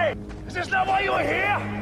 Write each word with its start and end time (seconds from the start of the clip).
Entertained? 0.00 0.46
Is 0.46 0.54
this 0.54 0.68
not 0.68 0.86
why 0.86 1.00
you 1.00 1.12
are 1.12 1.22
here? 1.22 1.80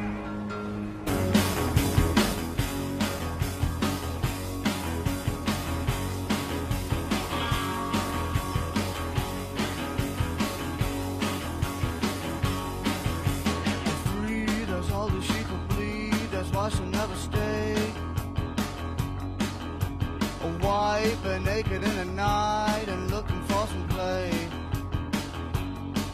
naked 21.59 21.83
in 21.83 21.97
the 21.97 22.05
night 22.05 22.85
and 22.89 23.11
looking 23.11 23.43
for 23.45 23.67
some 23.67 23.89
play. 23.89 24.31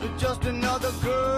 But 0.00 0.16
just 0.16 0.44
another 0.44 0.90
girl 1.02 1.33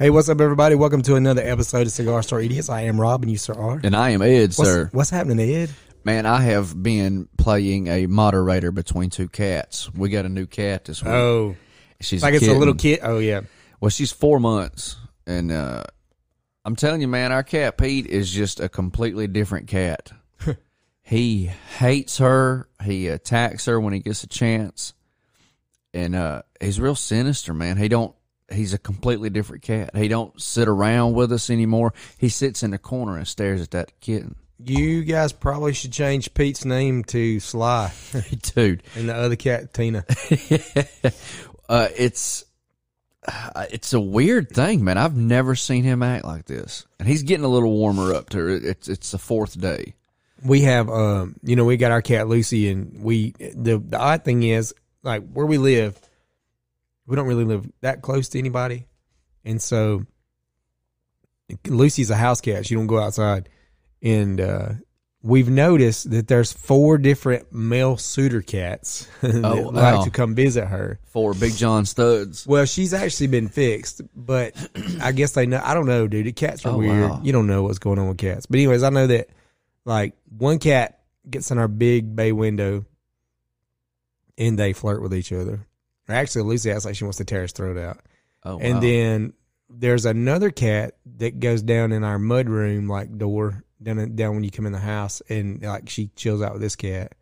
Hey, 0.00 0.08
what's 0.08 0.30
up, 0.30 0.40
everybody? 0.40 0.76
Welcome 0.76 1.02
to 1.02 1.16
another 1.16 1.42
episode 1.42 1.82
of 1.86 1.92
Cigar 1.92 2.22
Store 2.22 2.40
Idiots. 2.40 2.70
I 2.70 2.84
am 2.84 2.98
Rob, 2.98 3.20
and 3.22 3.30
you, 3.30 3.36
sir, 3.36 3.52
are. 3.52 3.78
And 3.84 3.94
I 3.94 4.08
am 4.08 4.22
Ed, 4.22 4.54
What's, 4.56 4.56
sir. 4.56 4.88
what's 4.92 5.10
happening, 5.10 5.38
Ed? 5.38 5.68
Man, 6.04 6.24
I 6.24 6.40
have 6.40 6.82
been 6.82 7.28
playing 7.36 7.88
a 7.88 8.06
moderator 8.06 8.72
between 8.72 9.10
two 9.10 9.28
cats. 9.28 9.92
We 9.92 10.08
got 10.08 10.24
a 10.24 10.30
new 10.30 10.46
cat 10.46 10.86
this 10.86 11.02
week. 11.02 11.12
Oh, 11.12 11.54
she's 12.00 12.22
like 12.22 12.32
it's 12.32 12.48
a 12.48 12.54
little 12.54 12.72
kid. 12.72 13.00
Oh, 13.02 13.18
yeah. 13.18 13.42
Well, 13.78 13.90
she's 13.90 14.10
four 14.10 14.40
months, 14.40 14.96
and 15.26 15.52
uh, 15.52 15.82
I'm 16.64 16.76
telling 16.76 17.02
you, 17.02 17.08
man, 17.08 17.30
our 17.30 17.42
cat 17.42 17.76
Pete 17.76 18.06
is 18.06 18.32
just 18.32 18.58
a 18.58 18.70
completely 18.70 19.26
different 19.26 19.68
cat. 19.68 20.12
he 21.02 21.50
hates 21.76 22.16
her. 22.16 22.70
He 22.82 23.08
attacks 23.08 23.66
her 23.66 23.78
when 23.78 23.92
he 23.92 24.00
gets 24.00 24.24
a 24.24 24.28
chance, 24.28 24.94
and 25.92 26.16
uh, 26.16 26.40
he's 26.58 26.80
real 26.80 26.94
sinister, 26.94 27.52
man. 27.52 27.76
He 27.76 27.88
don't. 27.88 28.14
He's 28.52 28.74
a 28.74 28.78
completely 28.78 29.30
different 29.30 29.62
cat. 29.62 29.94
He 29.94 30.08
don't 30.08 30.40
sit 30.40 30.68
around 30.68 31.14
with 31.14 31.32
us 31.32 31.50
anymore. 31.50 31.94
He 32.18 32.28
sits 32.28 32.62
in 32.62 32.70
the 32.72 32.78
corner 32.78 33.16
and 33.16 33.26
stares 33.26 33.60
at 33.62 33.70
that 33.72 33.98
kitten. 34.00 34.36
You 34.62 35.04
guys 35.04 35.32
probably 35.32 35.72
should 35.72 35.92
change 35.92 36.34
Pete's 36.34 36.64
name 36.66 37.02
to 37.04 37.40
Sly 37.40 37.92
Dude, 38.54 38.82
and 38.94 39.08
the 39.08 39.14
other 39.14 39.36
cat, 39.36 39.72
Tina. 39.72 40.04
uh, 41.68 41.88
it's 41.96 42.44
uh, 43.26 43.64
it's 43.70 43.92
a 43.94 44.00
weird 44.00 44.50
thing, 44.50 44.84
man. 44.84 44.98
I've 44.98 45.16
never 45.16 45.54
seen 45.54 45.84
him 45.84 46.02
act 46.02 46.24
like 46.26 46.44
this, 46.44 46.86
and 46.98 47.08
he's 47.08 47.22
getting 47.22 47.44
a 47.44 47.48
little 47.48 47.72
warmer 47.72 48.12
up 48.14 48.28
to 48.30 48.48
it. 48.48 48.64
It's 48.64 48.88
it's 48.88 49.12
the 49.12 49.18
fourth 49.18 49.58
day. 49.58 49.94
we 50.44 50.62
have 50.62 50.88
um 50.90 51.36
you 51.42 51.56
know 51.56 51.64
we 51.64 51.76
got 51.76 51.90
our 51.90 52.02
cat 52.02 52.28
lucy 52.28 52.70
and 52.70 53.02
we 53.02 53.30
the 53.54 53.78
the 53.78 53.98
odd 53.98 54.24
thing 54.24 54.42
is 54.42 54.74
like 55.02 55.22
where 55.32 55.46
we 55.46 55.58
live 55.58 55.98
we 57.10 57.16
don't 57.16 57.26
really 57.26 57.44
live 57.44 57.68
that 57.82 58.00
close 58.02 58.28
to 58.30 58.38
anybody 58.38 58.86
and 59.44 59.60
so 59.60 60.06
lucy's 61.66 62.10
a 62.10 62.16
house 62.16 62.40
cat 62.40 62.64
she 62.64 62.74
don't 62.74 62.86
go 62.86 62.98
outside 63.00 63.48
and 64.02 64.40
uh 64.40 64.68
we've 65.22 65.50
noticed 65.50 66.10
that 66.10 66.28
there's 66.28 66.52
four 66.52 66.96
different 66.96 67.52
male 67.52 67.96
suitor 67.96 68.40
cats 68.40 69.06
that 69.20 69.44
Oh, 69.44 69.68
like 69.68 69.96
wow. 69.96 70.04
to 70.04 70.10
come 70.10 70.34
visit 70.34 70.64
her 70.66 70.98
For 71.06 71.34
Big 71.34 71.52
John 71.54 71.84
Studds. 71.84 72.46
well, 72.46 72.64
she's 72.64 72.94
actually 72.94 73.26
been 73.26 73.48
fixed, 73.48 74.00
but 74.16 74.54
I 75.02 75.12
guess 75.12 75.32
they 75.32 75.44
know. 75.44 75.60
I 75.62 75.74
don't 75.74 75.84
know, 75.84 76.06
dude. 76.08 76.24
The 76.24 76.32
cats 76.32 76.64
are 76.64 76.72
Oh, 76.72 76.78
weird. 76.78 77.10
wow. 77.10 77.20
You 77.22 77.32
don't 77.32 77.46
know 77.48 77.64
what's 77.64 77.78
going 77.78 77.98
on 77.98 78.08
with 78.08 78.16
cats. 78.16 78.46
But 78.46 78.60
anyways, 78.60 78.82
I 78.82 78.88
know 78.88 79.06
that 79.08 79.28
like 79.84 80.14
one 80.38 80.58
cat 80.58 81.00
gets 81.28 81.50
in 81.50 81.58
our 81.58 81.68
big 81.68 82.16
bay 82.16 82.32
window, 82.32 82.86
and 84.38 84.58
they 84.58 84.72
flirt 84.72 85.02
with 85.02 85.12
each 85.12 85.32
other. 85.34 85.66
Actually, 86.12 86.42
Lucy 86.42 86.70
acts 86.70 86.84
like 86.84 86.96
she 86.96 87.04
wants 87.04 87.18
to 87.18 87.24
tear 87.24 87.42
his 87.42 87.52
throat 87.52 87.78
out. 87.78 88.00
Oh, 88.44 88.58
And 88.58 88.82
then 88.82 89.32
there's 89.68 90.04
another 90.04 90.50
cat 90.50 90.96
that 91.18 91.40
goes 91.40 91.62
down 91.62 91.92
in 91.92 92.02
our 92.04 92.18
mud 92.18 92.48
room 92.48 92.88
like 92.88 93.16
door 93.16 93.64
down 93.82 94.14
down 94.14 94.34
when 94.34 94.44
you 94.44 94.50
come 94.50 94.66
in 94.66 94.72
the 94.72 94.78
house, 94.78 95.22
and 95.28 95.62
like 95.62 95.88
she 95.88 96.10
chills 96.16 96.42
out 96.42 96.52
with 96.52 96.62
this 96.62 96.76
cat. 96.76 97.14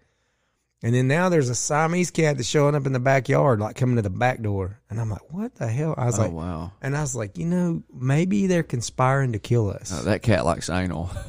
And 0.81 0.95
then 0.95 1.09
now 1.09 1.29
there's 1.29 1.49
a 1.49 1.57
Siamese 1.57 2.13
cat 2.13 2.37
that's 2.37 2.49
showing 2.49 2.77
up 2.77 2.87
in 2.87 2.93
the 2.93 3.01
backyard, 3.01 3.59
like 3.59 3.75
coming 3.75 3.97
to 3.97 4.03
the 4.03 4.11
back 4.11 4.41
door. 4.41 4.79
And 4.89 5.01
I'm 5.01 5.11
like, 5.11 5.33
what 5.33 5.57
the 5.57 5.67
hell? 5.67 5.93
I 5.97 6.07
was 6.07 6.21
oh 6.21 6.23
like, 6.23 6.33
wow, 6.33 6.71
and 6.81 6.97
I 6.97 7.01
was 7.01 7.17
like, 7.17 7.37
you 7.37 7.47
know, 7.47 7.83
maybe 7.93 8.47
they're 8.47 8.63
conspiring 8.63 9.33
to 9.33 9.41
kill 9.41 9.71
us. 9.71 9.93
Uh, 9.93 10.03
that 10.03 10.23
cat 10.23 10.45
likes 10.45 10.71
anal. 10.71 11.11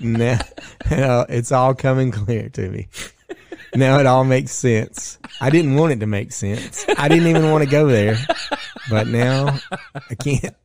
now, 0.00 0.38
it's 0.90 1.52
all 1.52 1.74
coming 1.74 2.10
clear 2.10 2.48
to 2.50 2.68
me. 2.68 2.88
Now 3.74 4.00
it 4.00 4.06
all 4.06 4.24
makes 4.24 4.52
sense. 4.52 5.18
I 5.40 5.50
didn't 5.50 5.76
want 5.76 5.92
it 5.92 6.00
to 6.00 6.06
make 6.06 6.32
sense. 6.32 6.84
I 6.98 7.08
didn't 7.08 7.28
even 7.28 7.50
want 7.50 7.64
to 7.64 7.70
go 7.70 7.86
there, 7.86 8.16
but 8.88 9.06
now 9.06 9.58
I 9.94 10.14
can't. 10.16 10.56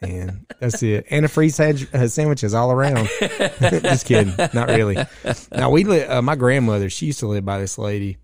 And 0.00 0.46
that's 0.60 0.82
it. 0.82 1.06
And 1.10 1.24
a 1.24 1.28
free 1.28 1.48
uh, 1.48 2.06
sandwiches 2.08 2.54
all 2.54 2.70
around. 2.70 3.08
Just 3.60 4.06
kidding. 4.06 4.34
Not 4.54 4.68
really. 4.68 4.96
Now 5.50 5.70
we 5.70 5.84
li- 5.84 6.04
uh, 6.04 6.22
my 6.22 6.36
grandmother. 6.36 6.88
She 6.90 7.06
used 7.06 7.20
to 7.20 7.26
live 7.26 7.44
by 7.44 7.58
this 7.58 7.78
lady. 7.78 8.18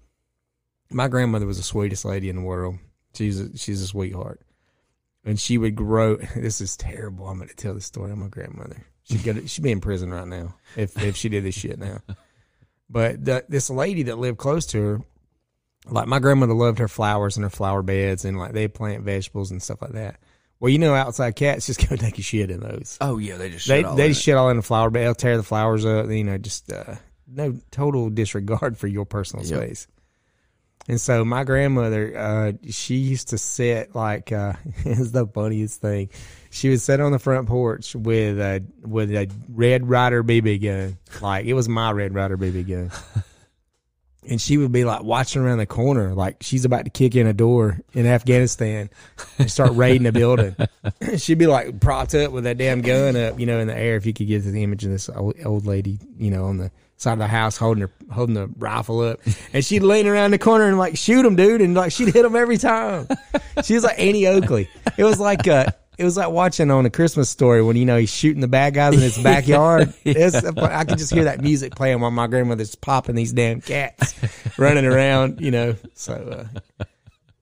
My 0.91 1.09
grandmother 1.09 1.47
was 1.47 1.57
the 1.57 1.65
sweetest 1.65 2.05
lady 2.05 2.29
in 2.29 2.37
the 2.37 2.43
world. 2.43 2.77
She's 3.15 3.41
a, 3.41 3.57
she's 3.57 3.81
a 3.81 3.87
sweetheart 3.87 4.41
and 5.25 5.41
she 5.41 5.59
would 5.59 5.75
grow. 5.75 6.17
This 6.37 6.61
is 6.61 6.77
terrible. 6.77 7.29
I'm 7.29 7.39
going 7.39 7.49
to 7.49 7.57
tell 7.57 7.75
the 7.75 7.81
story 7.81 8.13
of 8.13 8.19
my 8.19 8.29
grandmother. 8.29 8.87
She'd 9.05 9.23
go. 9.25 9.33
To, 9.35 9.47
she'd 9.47 9.63
be 9.63 9.71
in 9.73 9.81
prison 9.81 10.11
right 10.11 10.27
now 10.27 10.55
if 10.77 11.01
if 11.03 11.17
she 11.17 11.29
did 11.29 11.45
this 11.45 11.55
shit 11.55 11.79
now. 11.79 11.99
But 12.89 13.25
the, 13.25 13.45
this 13.49 13.71
lady 13.71 14.05
that 14.05 14.19
lived 14.19 14.39
close 14.39 14.67
to 14.67 14.81
her, 14.83 15.01
like 15.89 16.07
my 16.07 16.19
grandmother 16.19 16.55
loved 16.55 16.79
her 16.79 16.89
flowers 16.89 17.37
and 17.37 17.45
her 17.45 17.51
flower 17.51 17.83
beds, 17.83 18.25
and 18.25 18.39
like 18.39 18.53
they 18.53 18.69
plant 18.69 19.05
vegetables 19.05 19.51
and 19.51 19.63
stuff 19.63 19.83
like 19.83 19.93
that. 19.93 20.17
Well, 20.61 20.71
you 20.71 20.79
know, 20.79 20.95
outside 20.95 21.37
cats 21.37 21.67
just 21.67 21.87
go 21.89 21.97
take 21.97 22.19
a 22.19 22.23
shit 22.23 22.51
in 22.51 22.61
those. 22.61 22.97
Oh 23.01 23.19
yeah, 23.19 23.37
they 23.37 23.51
just 23.51 23.67
They 23.69 23.79
shit 23.79 23.85
all 23.87 23.97
they 23.97 24.07
in 24.07 24.13
just 24.13 24.23
shit 24.25 24.37
all 24.37 24.51
in 24.51 24.57
the 24.57 24.63
flower 24.63 24.91
bed. 24.91 25.05
They'll 25.05 25.15
tear 25.15 25.37
the 25.37 25.43
flowers 25.43 25.85
up. 25.85 26.09
You 26.09 26.25
know, 26.25 26.39
just 26.39 26.73
uh, 26.73 26.95
no 27.27 27.59
total 27.71 28.11
disregard 28.11 28.79
for 28.79 28.87
your 28.87 29.05
personal 29.05 29.45
Yep. 29.45 29.57
space. 29.59 29.87
And 30.87 31.01
so 31.01 31.25
my 31.25 31.45
grandmother, 31.45 32.13
uh, 32.17 32.53
she 32.71 32.97
used 32.97 33.29
to 33.29 33.39
sit 33.39 33.95
like 33.95 34.33
uh, 34.33 34.53
it's 34.85 35.11
the 35.11 35.27
funniest 35.27 35.81
thing. 35.81 36.11
She 36.55 36.69
would 36.69 36.81
sit 36.81 37.01
on 37.01 37.11
the 37.11 37.19
front 37.19 37.49
porch 37.49 37.97
with 37.97 38.39
a 38.39 38.63
with 38.85 39.11
a 39.11 39.29
Red 39.49 39.89
Ryder 39.89 40.23
BB 40.23 40.63
gun, 40.63 40.99
like 41.21 41.47
it 41.47 41.55
was 41.55 41.69
my 41.69 41.91
Red 41.91 42.15
Ryder 42.15 42.39
BB 42.39 42.69
gun. 42.69 42.91
And 44.27 44.41
she 44.41 44.57
would 44.57 44.73
be 44.73 44.87
like 44.87 45.03
watching 45.03 45.43
around 45.43 45.59
the 45.59 45.67
corner, 45.67 46.15
like 46.15 46.39
she's 46.41 46.65
about 46.65 46.87
to 46.87 46.91
kick 46.91 47.15
in 47.15 47.27
a 47.27 47.35
door 47.35 47.79
in 47.93 48.07
Afghanistan 48.07 48.89
and 49.39 49.51
start 49.51 49.73
raiding 49.75 50.07
a 50.07 50.13
building. 50.13 50.57
She'd 51.19 51.37
be 51.37 51.47
like 51.47 51.79
propped 51.79 52.15
up 52.15 52.33
with 52.33 52.45
that 52.45 52.57
damn 52.57 52.81
gun 52.81 53.17
up, 53.17 53.39
you 53.39 53.45
know, 53.45 53.59
in 53.59 53.67
the 53.67 53.77
air. 53.77 53.97
If 53.97 54.07
you 54.07 54.15
could 54.15 54.27
get 54.27 54.45
to 54.45 54.51
the 54.51 54.63
image 54.63 54.83
of 54.83 54.93
this 54.93 55.11
old, 55.11 55.35
old 55.45 55.67
lady, 55.67 55.99
you 56.17 56.31
know, 56.31 56.47
on 56.47 56.57
the 56.57 56.71
side 56.97 57.13
of 57.13 57.19
the 57.19 57.27
house 57.27 57.59
holding 57.59 57.83
her 57.83 57.91
holding 58.11 58.35
the 58.35 58.49
rifle 58.57 59.01
up, 59.01 59.21
and 59.53 59.63
she'd 59.63 59.83
lean 59.83 60.07
around 60.07 60.31
the 60.31 60.39
corner 60.39 60.69
and 60.69 60.79
like 60.79 60.97
shoot 60.97 61.27
him, 61.27 61.37
dude, 61.37 61.61
and 61.61 61.75
like 61.75 61.93
she'd 61.93 62.15
hit 62.15 62.25
him 62.25 62.35
every 62.35 62.57
time. 62.57 63.07
She 63.63 63.75
was 63.75 63.85
like 63.85 63.99
Annie 63.99 64.27
Oakley. 64.27 64.71
It 64.97 65.05
was 65.05 65.21
like 65.21 65.47
uh 65.47 65.67
It 65.99 66.05
was 66.05 66.17
like 66.17 66.31
watching 66.31 66.71
on 66.71 66.85
a 66.87 66.91
Christmas 66.91 67.31
story 67.31 67.63
when 67.63 67.77
you 67.77 67.85
know 67.85 67.97
he's 67.97 68.13
shooting 68.13 68.41
the 68.41 68.49
bad 68.49 68.75
guys 68.75 68.95
in 68.95 69.01
his 69.01 69.17
backyard. 69.19 69.95
It's, 70.05 70.35
I 70.37 70.85
could 70.85 70.99
just 70.99 71.13
hear 71.15 71.25
that 71.25 71.41
music 71.41 71.75
playing 71.77 72.01
while 72.01 72.11
my 72.11 72.27
grandmother's 72.27 72.75
popping 72.75 73.15
these 73.15 73.33
damn 73.33 73.61
cats 73.61 74.15
running 74.59 74.85
around. 74.87 75.41
You 75.41 75.51
know, 75.51 75.77
so 75.95 76.47
uh, 76.81 76.85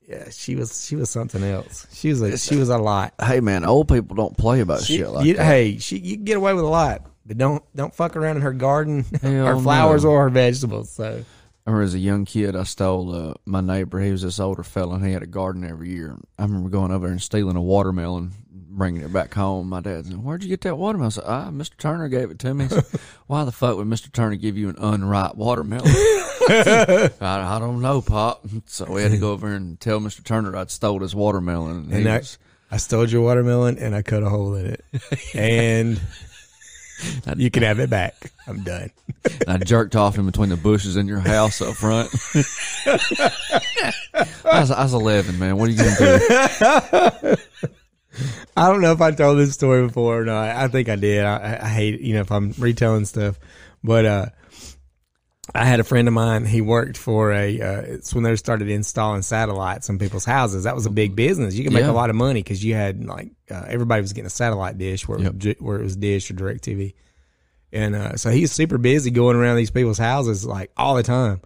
yeah, 0.06 0.28
she 0.30 0.54
was 0.56 0.84
she 0.84 0.96
was 0.96 1.08
something 1.10 1.42
else. 1.42 1.86
She 1.92 2.10
was 2.10 2.20
a 2.22 2.36
she 2.36 2.56
was 2.56 2.68
a 2.68 2.78
lot. 2.78 3.14
Hey 3.22 3.40
man, 3.40 3.64
old 3.64 3.88
people 3.88 4.14
don't 4.16 4.36
play 4.36 4.60
about 4.60 4.82
She- 4.82 4.98
shit 4.98 5.08
like 5.08 5.24
you- 5.26 5.34
that. 5.34 5.44
Hey, 5.44 5.78
she 5.78 5.98
you 5.98 6.16
can 6.16 6.24
get 6.24 6.36
away 6.36 6.52
with 6.52 6.64
a 6.64 6.68
lot, 6.68 7.06
but 7.24 7.38
don't 7.38 7.62
don't 7.74 7.94
fuck 7.94 8.16
around 8.16 8.36
in 8.36 8.42
her 8.42 8.52
garden, 8.52 9.04
Hell 9.22 9.46
her 9.46 9.56
flowers 9.58 10.04
no. 10.04 10.10
or 10.10 10.24
her 10.24 10.30
vegetables. 10.30 10.90
So 10.90 11.24
I 11.64 11.70
remember 11.70 11.84
as 11.84 11.94
a 11.94 11.98
young 12.00 12.24
kid, 12.24 12.56
I 12.56 12.64
stole 12.64 13.14
uh, 13.14 13.34
my 13.46 13.60
neighbor. 13.60 14.00
He 14.00 14.10
was 14.10 14.22
this 14.22 14.40
older 14.40 14.64
fella, 14.64 14.96
and 14.96 15.06
he 15.06 15.12
had 15.12 15.22
a 15.22 15.26
garden 15.28 15.64
every 15.64 15.90
year. 15.90 16.18
I 16.38 16.42
remember 16.42 16.68
going 16.68 16.90
over 16.90 17.06
there 17.06 17.12
and 17.12 17.22
stealing 17.22 17.56
a 17.56 17.62
watermelon, 17.62 18.32
bringing 18.72 19.02
it 19.02 19.12
back 19.12 19.34
home. 19.34 19.68
My 19.68 19.80
dad 19.80 20.06
said, 20.06 20.22
"Where'd 20.22 20.42
you 20.42 20.48
get 20.48 20.62
that 20.62 20.76
watermelon?" 20.76 21.06
I 21.06 21.10
said, 21.10 21.24
"Ah, 21.26 21.50
Mr. 21.50 21.76
Turner 21.76 22.08
gave 22.08 22.30
it 22.30 22.38
to 22.40 22.54
me." 22.54 22.68
Said, 22.68 22.84
Why 23.26 23.44
the 23.44 23.52
fuck 23.52 23.76
would 23.76 23.86
Mr. 23.86 24.10
Turner 24.10 24.36
give 24.36 24.56
you 24.56 24.68
an 24.68 24.76
unripe 24.78 25.34
watermelon? 25.34 25.86
I, 25.88 27.10
I 27.20 27.58
don't 27.58 27.80
know, 27.80 28.02
Pop. 28.02 28.44
So 28.66 28.90
we 28.90 29.02
had 29.02 29.12
to 29.12 29.18
go 29.18 29.32
over 29.32 29.48
and 29.48 29.78
tell 29.78 30.00
Mr. 30.00 30.24
Turner 30.24 30.56
I'd 30.56 30.70
stole 30.70 31.00
his 31.00 31.14
watermelon. 31.14 31.76
And, 31.76 31.92
and 31.92 32.08
I, 32.08 32.18
was, 32.18 32.38
I 32.70 32.76
stole 32.78 33.08
your 33.08 33.22
watermelon 33.22 33.78
and 33.78 33.94
I 33.94 34.02
cut 34.02 34.22
a 34.22 34.28
hole 34.28 34.54
in 34.54 34.66
it, 34.66 34.84
and 35.34 36.00
you 37.36 37.50
can 37.50 37.62
have 37.62 37.78
it 37.78 37.90
back. 37.90 38.32
I'm 38.46 38.62
done. 38.62 38.90
I 39.46 39.58
jerked 39.58 39.94
off 39.94 40.18
in 40.18 40.26
between 40.26 40.48
the 40.48 40.56
bushes 40.56 40.96
in 40.96 41.06
your 41.06 41.20
house 41.20 41.60
up 41.60 41.74
front. 41.74 42.10
I, 44.44 44.60
was, 44.60 44.70
I 44.70 44.82
was 44.82 44.94
11, 44.94 45.38
man. 45.38 45.56
What 45.56 45.68
are 45.68 45.72
you 45.72 45.78
going 45.78 45.96
to 45.96 47.18
do? 47.22 47.36
I 48.56 48.68
don't 48.68 48.80
know 48.80 48.92
if 48.92 49.00
I 49.00 49.10
told 49.12 49.38
this 49.38 49.54
story 49.54 49.86
before 49.86 50.20
or 50.20 50.24
not. 50.24 50.48
I 50.56 50.68
think 50.68 50.88
I 50.88 50.96
did. 50.96 51.24
I, 51.24 51.58
I 51.62 51.68
hate, 51.68 52.00
you 52.00 52.14
know, 52.14 52.20
if 52.20 52.30
I'm 52.32 52.52
retelling 52.58 53.04
stuff, 53.06 53.38
but, 53.82 54.04
uh, 54.04 54.26
I 55.54 55.64
had 55.64 55.80
a 55.80 55.84
friend 55.84 56.06
of 56.06 56.14
mine. 56.14 56.46
He 56.46 56.60
worked 56.60 56.96
for 56.96 57.32
a. 57.32 57.60
Uh, 57.60 57.80
it's 57.80 58.14
when 58.14 58.22
they 58.22 58.34
started 58.36 58.68
installing 58.68 59.22
satellites 59.22 59.88
in 59.88 59.98
people's 59.98 60.24
houses. 60.24 60.64
That 60.64 60.74
was 60.76 60.86
a 60.86 60.90
big 60.90 61.16
business. 61.16 61.54
You 61.56 61.64
could 61.64 61.72
make 61.72 61.82
Yeah. 61.82 61.90
a 61.90 61.92
lot 61.92 62.10
of 62.10 62.16
money 62.16 62.40
because 62.42 62.64
you 62.64 62.74
had 62.74 63.04
like 63.04 63.32
uh, 63.50 63.64
everybody 63.66 64.00
was 64.02 64.12
getting 64.12 64.28
a 64.28 64.30
satellite 64.30 64.78
dish 64.78 65.06
where 65.08 65.18
it 65.18 65.22
Yep. 65.24 65.32
was, 65.34 65.42
Di- 65.42 65.56
where 65.58 65.80
it 65.80 65.82
was 65.82 65.96
Dish 65.96 66.30
or 66.30 66.34
DirecTV, 66.34 66.94
and 67.72 67.96
uh, 67.96 68.16
so 68.16 68.30
he's 68.30 68.52
super 68.52 68.78
busy 68.78 69.10
going 69.10 69.36
around 69.36 69.56
these 69.56 69.72
people's 69.72 69.98
houses 69.98 70.46
like 70.46 70.70
all 70.76 70.94
the 70.94 71.02
time. 71.02 71.40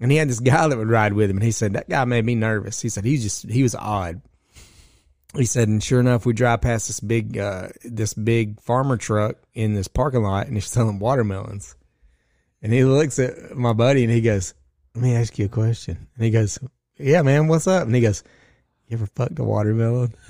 And 0.00 0.10
he 0.10 0.18
had 0.18 0.28
this 0.28 0.40
guy 0.40 0.68
that 0.68 0.78
would 0.78 0.88
ride 0.88 1.12
with 1.12 1.28
him, 1.28 1.36
and 1.36 1.44
he 1.44 1.50
said 1.52 1.72
that 1.72 1.88
guy 1.88 2.04
made 2.04 2.24
me 2.24 2.36
nervous. 2.36 2.80
He 2.80 2.88
said 2.90 3.04
he 3.04 3.12
was 3.14 3.22
just 3.24 3.50
he 3.50 3.64
was 3.64 3.74
odd. 3.74 4.22
He 5.36 5.46
said, 5.46 5.68
and 5.68 5.82
sure 5.82 6.00
enough, 6.00 6.26
we 6.26 6.34
drive 6.34 6.60
past 6.60 6.88
this 6.88 7.00
big 7.00 7.38
uh, 7.38 7.68
this 7.84 8.12
big 8.12 8.60
farmer 8.60 8.98
truck 8.98 9.36
in 9.54 9.72
this 9.74 9.88
parking 9.88 10.22
lot, 10.22 10.46
and 10.46 10.56
he's 10.56 10.66
selling 10.66 10.98
watermelons. 10.98 11.74
And 12.60 12.72
he 12.72 12.84
looks 12.84 13.18
at 13.18 13.56
my 13.56 13.72
buddy 13.72 14.04
and 14.04 14.12
he 14.12 14.20
goes, 14.20 14.54
"Let 14.94 15.02
me 15.02 15.16
ask 15.16 15.38
you 15.38 15.46
a 15.46 15.48
question." 15.48 16.06
And 16.14 16.24
he 16.24 16.30
goes, 16.30 16.58
"Yeah, 16.98 17.22
man, 17.22 17.48
what's 17.48 17.66
up?" 17.66 17.86
And 17.86 17.94
he 17.94 18.02
goes, 18.02 18.22
"You 18.88 18.98
ever 18.98 19.06
fucked 19.06 19.38
a 19.38 19.44
watermelon?" 19.44 20.14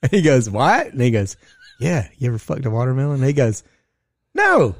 And 0.00 0.12
he 0.12 0.22
goes, 0.22 0.48
"What?" 0.48 0.88
And 0.88 1.00
he 1.00 1.10
goes, 1.10 1.36
"Yeah, 1.80 2.08
you 2.18 2.28
ever 2.28 2.38
fucked 2.38 2.66
a 2.66 2.70
watermelon?" 2.70 3.16
And 3.16 3.24
he 3.24 3.32
goes, 3.32 3.64
"No, 4.34 4.76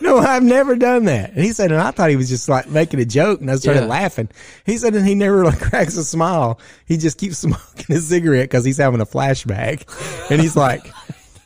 no, 0.00 0.18
I've 0.18 0.42
never 0.42 0.76
done 0.76 1.04
that." 1.06 1.30
And 1.32 1.44
he 1.44 1.52
said, 1.52 1.72
and 1.72 1.80
I 1.80 1.90
thought 1.90 2.10
he 2.10 2.16
was 2.16 2.28
just 2.28 2.48
like 2.48 2.68
making 2.68 3.00
a 3.00 3.04
joke, 3.04 3.40
and 3.40 3.50
I 3.50 3.56
started 3.56 3.80
Yeah. 3.82 3.86
laughing. 3.86 4.28
He 4.66 4.78
said, 4.78 4.94
and 4.94 5.06
he 5.06 5.14
never 5.14 5.44
like 5.44 5.60
cracks 5.70 5.96
a 5.96 6.04
smile. 6.04 6.58
He 6.86 6.96
just 6.96 7.18
keeps 7.18 7.38
smoking 7.44 7.96
a 7.96 8.00
cigarette 8.00 8.44
because 8.44 8.64
he's 8.64 8.78
having 8.78 9.00
a 9.00 9.06
flashback, 9.06 9.84
and 10.30 10.40
he's 10.40 10.56
like, 10.56 10.92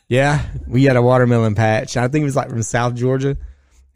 "Yeah, 0.08 0.44
we 0.66 0.84
had 0.84 0.96
a 0.96 1.02
watermelon 1.02 1.54
patch." 1.54 1.96
I 1.96 2.02
think 2.08 2.22
he 2.22 2.24
was 2.24 2.36
like 2.36 2.48
from 2.50 2.62
South 2.62 2.94
Georgia. 2.94 3.36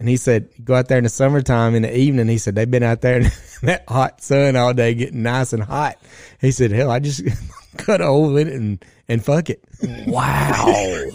And 0.03 0.09
he 0.09 0.17
said, 0.17 0.49
go 0.65 0.75
out 0.75 0.89
there 0.89 0.99
in 0.99 1.05
the 1.05 1.11
summertime 1.11 1.77
in 1.77 1.83
the 1.83 1.97
evening. 1.97 2.27
He 2.27 2.39
said, 2.39 2.57
they've 2.57 2.69
been 2.69 2.83
out 2.83 3.03
there 3.03 3.21
in 3.21 3.31
that 3.63 3.85
hot 3.89 4.21
sun 4.21 4.57
all 4.57 4.75
day 4.75 4.95
getting 4.95 5.23
nice 5.23 5.53
and 5.53 5.63
hot. 5.63 5.97
He 6.41 6.51
said, 6.51 6.73
hell, 6.73 6.91
I 6.91 6.99
just 6.99 7.23
cut 7.79 8.01
a 8.01 8.07
hole 8.07 8.37
in 8.37 8.49
it 8.49 8.53
and, 8.53 8.85
and 9.07 9.25
fuck 9.25 9.49
it. 9.49 9.63
Wow. 10.09 10.65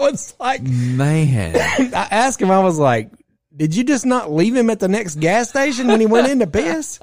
it's 0.00 0.34
like, 0.40 0.60
Man. 0.60 1.54
I 1.94 2.08
asked 2.10 2.42
him, 2.42 2.50
I 2.50 2.58
was 2.58 2.80
like, 2.80 3.12
did 3.56 3.76
you 3.76 3.84
just 3.84 4.04
not 4.04 4.32
leave 4.32 4.56
him 4.56 4.70
at 4.70 4.80
the 4.80 4.88
next 4.88 5.20
gas 5.20 5.50
station 5.50 5.86
when 5.86 6.00
he 6.00 6.06
went 6.06 6.26
in 6.26 6.40
to 6.40 6.48
piss? 6.48 6.98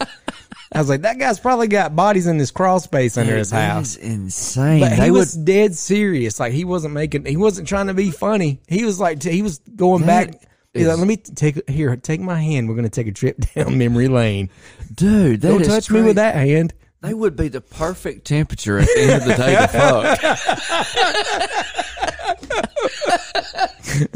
I 0.73 0.79
was 0.79 0.89
like, 0.89 1.03
that 1.03 1.19
guy's 1.19 1.39
probably 1.39 1.69
got 1.69 1.95
bodies 1.95 2.27
in 2.27 2.37
his 2.37 2.51
crawl 2.51 2.81
space 2.81 3.17
under 3.17 3.37
his 3.37 3.49
house. 3.49 3.95
insane. 3.95 4.81
But 4.81 4.97
they 4.97 5.05
he 5.05 5.11
would 5.11 5.19
was 5.19 5.33
dead 5.35 5.73
serious. 5.73 6.37
Like 6.37 6.51
he 6.51 6.65
wasn't 6.65 6.95
making, 6.95 7.23
he 7.23 7.37
wasn't 7.37 7.69
trying 7.69 7.87
to 7.87 7.93
be 7.93 8.11
funny. 8.11 8.59
He 8.67 8.83
was 8.83 8.99
like, 8.99 9.23
he 9.23 9.41
was 9.41 9.59
going 9.59 10.05
That 10.05 10.31
back. 10.31 10.49
He's 10.73 10.87
like, 10.87 10.93
is- 10.93 10.99
let 10.99 11.07
me 11.07 11.17
take 11.17 11.69
here, 11.69 11.95
take 11.95 12.19
my 12.21 12.41
hand. 12.41 12.67
We're 12.69 12.75
gonna 12.75 12.89
take 12.89 13.07
a 13.07 13.11
trip 13.11 13.37
down 13.55 13.77
memory 13.77 14.07
lane. 14.07 14.49
dude. 14.93 15.41
That 15.41 15.49
Don't 15.49 15.61
is 15.61 15.67
touch 15.67 15.89
me 15.89 15.95
crazy. 15.95 16.07
with 16.07 16.15
that 16.17 16.35
hand. 16.35 16.73
They 17.01 17.13
would 17.13 17.35
be 17.35 17.49
the 17.49 17.59
perfect 17.61 18.25
temperature 18.25 18.79
at 18.79 18.87
the 18.87 19.01
end 19.01 19.21
of 19.21 19.27
the 19.27 19.35
day 19.35 19.55
to 19.55 19.67
fuck. 19.67 20.19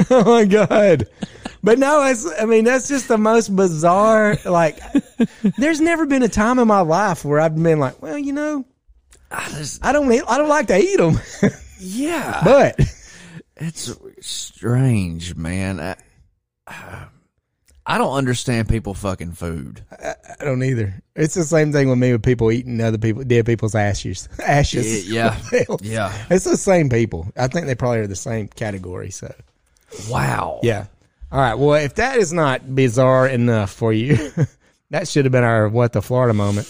oh 0.10 0.24
my 0.24 0.44
god! 0.46 1.06
But 1.62 1.78
no, 1.78 2.02
it's. 2.04 2.26
I 2.40 2.46
mean, 2.46 2.64
that's 2.64 2.88
just 2.88 3.08
the 3.08 3.18
most 3.18 3.54
bizarre. 3.54 4.38
Like, 4.44 4.78
there's 5.58 5.80
never 5.82 6.06
been 6.06 6.22
a 6.22 6.28
time 6.28 6.58
in 6.58 6.66
my 6.66 6.80
life 6.80 7.24
where 7.24 7.40
I've 7.40 7.54
been 7.62 7.78
like, 7.78 8.00
well, 8.00 8.16
you 8.18 8.32
know, 8.32 8.64
I 9.30 9.48
just, 9.50 9.84
I 9.84 9.92
don't, 9.92 10.10
eat, 10.10 10.22
I 10.26 10.38
don't 10.38 10.48
like 10.48 10.68
to 10.68 10.78
eat 10.78 10.96
them, 10.96 11.18
yeah, 11.78 12.40
but 12.42 12.80
it's 13.58 13.94
strange, 14.20 15.36
man. 15.36 15.78
I, 15.80 15.96
I 17.90 17.96
don't 17.96 18.12
understand 18.12 18.68
people 18.68 18.92
fucking 18.92 19.32
food. 19.32 19.82
I 19.90 20.44
don't 20.44 20.62
either. 20.62 21.02
It's 21.16 21.32
the 21.34 21.44
same 21.44 21.72
thing 21.72 21.88
with 21.88 21.98
me 21.98 22.12
with 22.12 22.22
people 22.22 22.52
eating 22.52 22.78
other 22.82 22.98
people, 22.98 23.24
dead 23.24 23.46
people's 23.46 23.74
ashes. 23.74 24.28
Ashes. 24.46 25.10
Yeah, 25.10 25.38
yeah. 25.80 26.12
It's 26.28 26.44
the 26.44 26.58
same 26.58 26.90
people. 26.90 27.26
I 27.34 27.46
think 27.48 27.66
they 27.66 27.74
probably 27.74 28.00
are 28.00 28.06
the 28.06 28.14
same 28.14 28.48
category. 28.48 29.10
So 29.10 29.34
Wow. 30.10 30.60
yeah. 30.62 30.86
All 31.32 31.40
right. 31.40 31.54
Well, 31.54 31.74
if 31.82 31.94
that 31.94 32.16
is 32.18 32.30
not 32.32 32.74
bizarre 32.74 33.26
enough 33.26 33.70
for 33.70 33.92
you, 33.92 34.32
that 34.90 35.08
should 35.08 35.24
have 35.24 35.32
been 35.32 35.44
our 35.44 35.68
what 35.68 35.94
the 35.94 36.02
Florida 36.02 36.34
moment. 36.34 36.68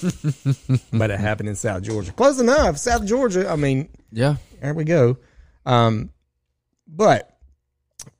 but 0.92 1.10
it 1.10 1.18
happened 1.18 1.48
in 1.48 1.56
South 1.56 1.82
Georgia. 1.82 2.12
Close 2.12 2.38
enough. 2.38 2.78
South 2.78 3.04
Georgia. 3.04 3.48
I 3.50 3.56
mean, 3.56 3.88
Yeah. 4.12 4.36
there 4.60 4.72
we 4.74 4.84
go. 4.84 5.16
Um, 5.66 6.10
but 6.86 7.36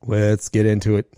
let's 0.05 0.49
get 0.49 0.65
into 0.65 0.97
it. 0.97 1.13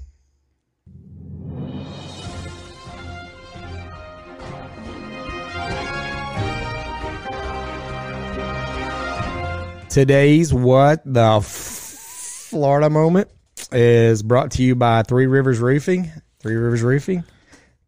Today's 9.92 10.54
what 10.54 11.02
the 11.04 11.40
F- 11.40 11.44
Florida 11.44 12.90
moment 12.90 13.30
is 13.74 14.24
brought 14.24 14.52
to 14.52 14.64
you 14.64 14.74
by 14.74 15.04
Three 15.04 15.26
Rivers 15.26 15.60
Roofing. 15.60 16.10
Three 16.40 16.56
Rivers 16.56 16.82
Roofing, 16.82 17.26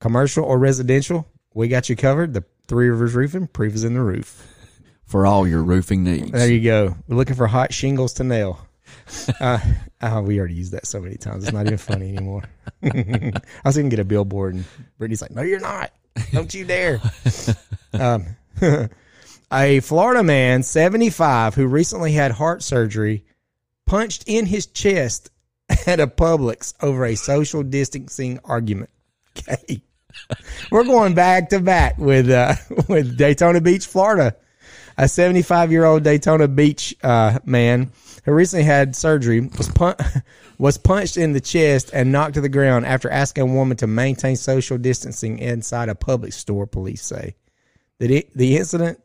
commercial 0.01 0.43
or 0.43 0.59
residential, 0.59 1.25
we 1.53 1.69
got 1.69 1.87
you 1.87 1.95
covered. 1.95 2.33
The 2.33 2.43
Three 2.67 2.89
Rivers 2.89 3.15
Roofing, 3.15 3.47
proof 3.47 3.73
is 3.73 3.85
in 3.85 3.93
the 3.93 4.01
roof. 4.01 4.45
For 5.05 5.25
all 5.25 5.47
your 5.47 5.63
roofing 5.63 6.03
needs. 6.03 6.31
There 6.31 6.51
you 6.51 6.61
go. 6.61 6.93
We're 7.07 7.15
looking 7.15 7.35
for 7.35 7.47
hot 7.47 7.71
shingles 7.73 8.13
to 8.13 8.25
nail. 8.25 8.59
Uh, 9.39 9.59
oh, 10.01 10.21
we 10.21 10.39
already 10.39 10.53
used 10.55 10.71
that 10.71 10.85
so 10.85 10.99
many 10.99 11.15
times. 11.15 11.43
It's 11.43 11.53
not 11.53 11.65
even 11.65 11.77
funny 11.77 12.09
anymore. 12.15 12.43
I 12.83 13.31
was 13.65 13.75
going 13.75 13.89
to 13.89 13.95
get 13.95 13.99
a 13.99 14.05
billboard, 14.05 14.55
and 14.55 14.65
Brittany's 14.97 15.21
like, 15.21 15.31
"No, 15.31 15.41
you're 15.41 15.59
not. 15.59 15.91
Don't 16.31 16.53
you 16.53 16.63
dare." 16.65 17.01
um, 17.93 18.35
a 19.53 19.79
Florida 19.81 20.23
man, 20.23 20.63
75, 20.63 21.55
who 21.55 21.67
recently 21.67 22.13
had 22.13 22.31
heart 22.31 22.63
surgery, 22.63 23.23
punched 23.85 24.23
in 24.27 24.45
his 24.45 24.65
chest 24.65 25.29
at 25.87 25.99
a 25.99 26.07
Publix 26.07 26.73
over 26.81 27.05
a 27.05 27.15
social 27.15 27.63
distancing 27.63 28.39
argument. 28.43 28.89
Okay. 29.37 29.81
We're 30.71 30.83
going 30.83 31.15
back 31.15 31.49
to 31.49 31.59
back 31.59 31.97
with 31.97 32.29
uh, 32.29 32.55
with 32.87 33.17
Daytona 33.17 33.61
Beach, 33.61 33.85
Florida. 33.85 34.35
A 34.95 35.07
75 35.07 35.71
year 35.71 35.85
old 35.85 36.03
Daytona 36.03 36.47
Beach 36.47 36.95
uh, 37.01 37.39
man 37.45 37.91
who 38.25 38.31
recently 38.31 38.63
had 38.63 38.95
surgery 38.95 39.39
was 39.57 39.67
pun- 39.69 39.95
was 40.59 40.77
punched 40.77 41.17
in 41.17 41.33
the 41.33 41.41
chest 41.41 41.89
and 41.93 42.11
knocked 42.11 42.35
to 42.35 42.41
the 42.41 42.49
ground 42.49 42.85
after 42.85 43.09
asking 43.09 43.41
a 43.41 43.53
woman 43.53 43.75
to 43.77 43.87
maintain 43.87 44.35
social 44.35 44.77
distancing 44.77 45.39
inside 45.39 45.89
a 45.89 45.95
public 45.95 46.31
store. 46.31 46.67
Police 46.67 47.01
say 47.01 47.35
the 47.99 48.27
the 48.35 48.57
incident 48.57 48.99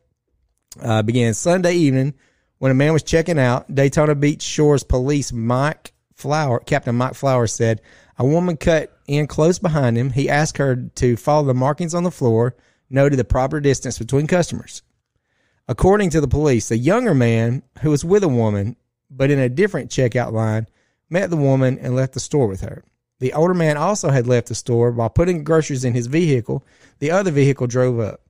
uh, 0.80 1.02
began 1.02 1.34
Sunday 1.34 1.75
evening 1.75 2.14
when 2.58 2.70
a 2.70 2.75
man 2.75 2.92
was 2.92 3.02
checking 3.02 3.38
out. 3.38 3.72
Daytona 3.75 4.14
Beach 4.14 4.42
Shores 4.42 4.84
Police 4.84 5.32
Mike 5.32 5.92
Fowler, 6.14 6.60
Captain 6.60 6.94
Mike 6.94 7.14
Fowler 7.14 7.46
said 7.46 7.80
a 8.18 8.26
woman 8.26 8.56
cut 8.56 8.96
in 9.06 9.26
close 9.26 9.58
behind 9.58 9.96
him. 9.96 10.10
He 10.10 10.28
asked 10.28 10.58
her 10.58 10.76
to 10.76 11.16
follow 11.16 11.46
the 11.46 11.54
markings 11.54 11.94
on 11.94 12.02
the 12.02 12.10
floor, 12.10 12.56
noted 12.90 13.16
the 13.16 13.25
proper 13.25 13.60
distance 13.60 13.98
between 13.98 14.26
customers. 14.26 14.82
According 15.68 16.10
to 16.10 16.20
the 16.20 16.28
police, 16.28 16.68
the 16.68 16.78
younger 16.78 17.14
man 17.14 17.62
who 17.82 17.90
was 17.90 18.04
with 18.04 18.25
a 18.25 18.28
woman, 18.28 18.76
but 19.10 19.30
in 19.30 19.38
a 19.38 19.48
different 19.48 19.90
checkout 19.90 20.32
line, 20.32 20.66
met 21.10 21.30
the 21.30 21.37
woman 21.37 21.78
and 21.78 21.94
left 21.94 22.14
the 22.14 22.20
store 22.20 22.46
with 22.46 22.62
her. 22.62 22.82
The 23.20 23.32
older 23.32 23.54
man 23.54 23.76
also 23.76 24.10
had 24.10 24.26
left 24.26 24.48
the 24.48 24.54
store 24.54 24.90
while 24.92 25.10
putting 25.10 25.44
groceries 25.44 25.84
in 25.84 25.92
his 25.92 26.06
vehicle. 26.06 26.64
The 27.00 27.10
other 27.10 27.30
vehicle 27.30 27.66
drove 27.66 27.98
up. 27.98 28.20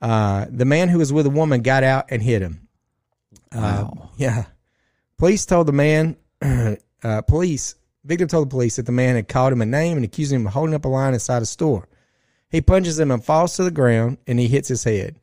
Uh, 0.00 0.46
the 0.48 0.64
man 0.64 0.88
who 0.88 0.98
was 0.98 1.12
with 1.12 1.24
the 1.24 1.30
woman 1.30 1.62
got 1.62 1.84
out 1.84 2.06
and 2.08 2.22
hit 2.22 2.42
him. 2.42 2.68
Wow. 3.54 4.10
Yeah. 4.16 4.44
Police 5.18 5.44
told 5.44 5.66
the 5.66 5.72
man, 5.72 6.16
uh, 7.02 7.22
police, 7.22 7.74
victim 8.04 8.28
told 8.28 8.48
the 8.48 8.50
police 8.50 8.76
that 8.76 8.86
the 8.86 8.92
man 8.92 9.16
had 9.16 9.28
called 9.28 9.52
him 9.52 9.60
a 9.60 9.66
name 9.66 9.96
and 9.98 10.04
accused 10.04 10.32
him 10.32 10.46
of 10.46 10.52
holding 10.52 10.74
up 10.74 10.84
a 10.84 10.88
line 10.88 11.12
inside 11.14 11.42
a 11.42 11.46
store. 11.46 11.88
He 12.48 12.60
punches 12.60 12.98
him 12.98 13.10
and 13.10 13.24
falls 13.24 13.56
to 13.56 13.64
the 13.64 13.70
ground 13.70 14.18
and 14.26 14.38
he 14.38 14.48
hits 14.48 14.68
his 14.68 14.84
head. 14.84 15.16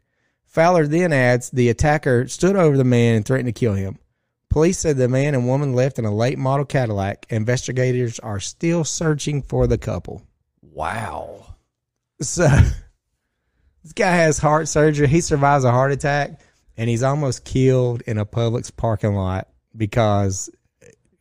Fowler 0.46 0.88
then 0.88 1.12
adds 1.12 1.50
the 1.50 1.70
attacker 1.70 2.28
stood 2.28 2.56
over 2.56 2.78
the 2.78 2.84
man 2.84 3.16
and 3.16 3.26
threatened 3.26 3.54
to 3.54 3.60
kill 3.60 3.74
him. 3.74 4.00
Police 4.50 4.80
said 4.80 4.98
the 4.98 5.10
man 5.10 5.36
and 5.36 5.48
woman 5.48 5.74
left 5.74 6.00
in 6.00 6.06
a 6.06 6.14
late 6.14 6.38
model 6.38 6.66
Cadillac. 6.66 7.26
Investigators 7.30 8.18
are 8.20 8.40
still 8.40 8.84
searching 8.84 9.42
for 9.42 9.68
the 9.68 9.78
couple. 9.78 10.24
Wow. 10.62 11.56
So 12.22 12.48
this 13.84 13.94
guy 13.94 14.12
has 14.16 14.38
heart 14.38 14.68
surgery. 14.68 15.08
He 15.08 15.22
survives 15.22 15.64
a 15.64 15.72
heart 15.72 15.92
attack 15.92 16.40
and 16.78 16.90
he's 16.90 17.04
almost 17.04 17.46
killed 17.46 18.02
in 18.02 18.18
a 18.18 18.26
Publix 18.26 18.76
parking 18.76 19.14
lot 19.16 19.48
because 19.76 20.50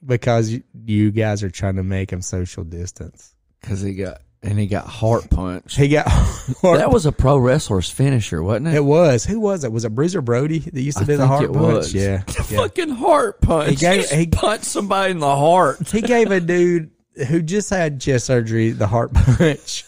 because 0.05 0.51
you, 0.51 0.63
you 0.85 1.11
guys 1.11 1.43
are 1.43 1.51
trying 1.51 1.77
to 1.77 1.83
make 1.83 2.13
him 2.13 2.23
social 2.23 2.65
distance. 2.65 3.35
Because 3.61 3.81
he 3.81 3.95
got 3.95 4.21
and 4.43 4.59
he 4.59 4.67
got 4.67 4.87
heart 4.87 5.29
punched. 5.31 5.77
He 5.77 5.89
got 5.89 6.07
heart 6.61 6.79
That 6.79 6.91
was 6.93 7.07
a 7.07 7.11
pro 7.13 7.37
wrestler's 7.39 7.91
finisher, 7.91 8.43
wasn't 8.43 8.69
it? 8.69 8.75
It 8.75 8.85
was. 8.85 9.25
Who 9.25 9.41
was 9.41 9.65
it? 9.65 9.73
Was 9.73 9.85
it 9.85 9.95
Bruiser 9.95 10.21
Brody 10.23 10.59
that 10.61 10.81
used 10.81 10.99
to 10.99 11.05
I 11.05 11.07
do 11.07 11.17
the 11.17 11.27
heart 11.27 11.45
it 11.45 11.53
punch? 11.53 11.63
was. 11.75 11.95
Yeah. 11.95 12.23
The 12.27 12.47
yeah. 12.51 12.57
fucking 12.61 12.91
heart 12.91 13.41
punch. 13.41 13.71
He 13.71 13.77
gave- 13.77 14.09
He, 14.11 14.17
he- 14.19 14.27
punched 14.29 14.67
somebody 14.67 15.11
in 15.13 15.19
the 15.19 15.35
heart. 15.35 15.89
He 15.89 16.01
gave 16.03 16.31
a 16.31 16.39
dude 16.41 16.91
who 17.29 17.43
just 17.43 17.71
had 17.71 18.01
chest 18.01 18.27
surgery 18.27 18.71
the 18.71 18.87
heart 18.87 19.13
punch. 19.15 19.85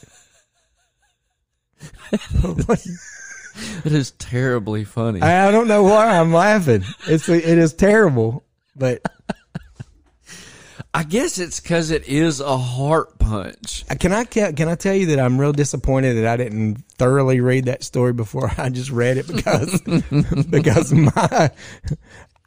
It 3.85 3.93
is 3.93 4.13
terribly 4.13 4.85
funny. 4.85 5.21
I, 5.21 5.49
I 5.49 5.51
don't 5.51 5.67
know 5.67 5.83
why 5.83 6.19
I'm 6.19 6.33
laughing. 6.33 6.85
It's 7.09 7.29
it 7.29 7.45
is 7.45 7.75
terrible, 7.75 8.45
but 8.77 9.03
I 10.95 11.03
guess 11.05 11.39
it's 11.39 11.61
because 11.61 11.91
it 11.91 12.09
is 12.09 12.41
a 12.41 12.57
heart 12.57 13.19
punch. 13.19 13.85
Uh, 13.91 13.95
can 13.97 14.13
I 14.13 14.25
can 14.25 14.69
I 14.69 14.75
tell 14.75 14.95
you 14.95 15.07
that 15.07 15.21
I'm 15.21 15.39
real 15.39 15.53
disappointed 15.53 16.15
that 16.15 16.27
I 16.27 16.37
didn't 16.37 16.77
thoroughly 16.99 17.41
read 17.41 17.67
that 17.67 17.85
story 17.85 18.13
before 18.13 18.51
I 18.57 18.69
just 18.69 18.91
read 18.91 19.17
it 19.17 19.27
because 19.27 19.81
because 20.51 20.93
my 20.93 21.51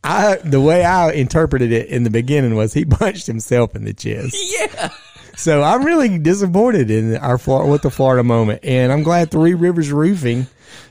I 0.03 0.35
the 0.37 0.61
way 0.61 0.83
I 0.83 1.11
interpreted 1.11 1.71
it 1.71 1.87
in 1.87 2.03
the 2.03 2.09
beginning 2.09 2.55
was 2.55 2.73
he 2.73 2.85
punched 2.85 3.27
himself 3.27 3.75
in 3.75 3.85
the 3.85 3.93
chest. 3.93 4.35
Yeah. 4.35 4.89
So 5.41 5.63
I'm 5.63 5.83
really 5.83 6.19
disappointed 6.19 6.91
in 6.91 7.17
our 7.17 7.39
with 7.65 7.81
the 7.81 7.89
Florida 7.89 8.23
moment, 8.23 8.59
and 8.63 8.91
I'm 8.91 9.01
glad 9.01 9.31
Three 9.31 9.55
Rivers 9.55 9.91
Roofing 9.91 10.45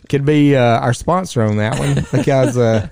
could 0.09 0.25
be 0.25 0.57
uh, 0.57 0.81
our 0.81 0.93
sponsor 0.93 1.43
on 1.43 1.59
that 1.59 1.79
one 1.79 2.05
because 2.11 2.59
uh, 2.59 2.89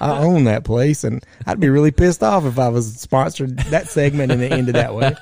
I 0.00 0.18
own 0.18 0.42
that 0.44 0.64
place, 0.64 1.04
and 1.04 1.24
I'd 1.46 1.60
be 1.60 1.68
really 1.68 1.92
pissed 1.92 2.24
off 2.24 2.46
if 2.46 2.58
I 2.58 2.70
was 2.70 2.96
sponsored 2.96 3.56
that 3.70 3.86
segment 3.86 4.32
and 4.32 4.42
it 4.42 4.50
ended 4.50 4.74
that 4.74 4.92
way. 4.92 5.14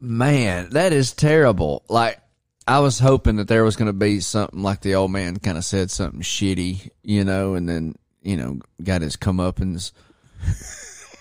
Man, 0.00 0.70
that 0.70 0.92
is 0.92 1.12
terrible. 1.12 1.84
Like, 1.88 2.18
I 2.66 2.80
was 2.80 2.98
hoping 2.98 3.36
that 3.36 3.46
there 3.46 3.62
was 3.62 3.76
going 3.76 3.86
to 3.86 3.92
be 3.92 4.18
something 4.18 4.60
like 4.60 4.80
the 4.80 4.96
old 4.96 5.12
man 5.12 5.36
kind 5.36 5.56
of 5.56 5.64
said 5.64 5.88
something 5.88 6.20
shitty, 6.20 6.90
you 7.04 7.22
know, 7.22 7.54
and 7.54 7.68
then, 7.68 7.94
you 8.22 8.36
know, 8.36 8.58
got 8.82 9.02
his 9.02 9.16
comeuppance. 9.16 9.92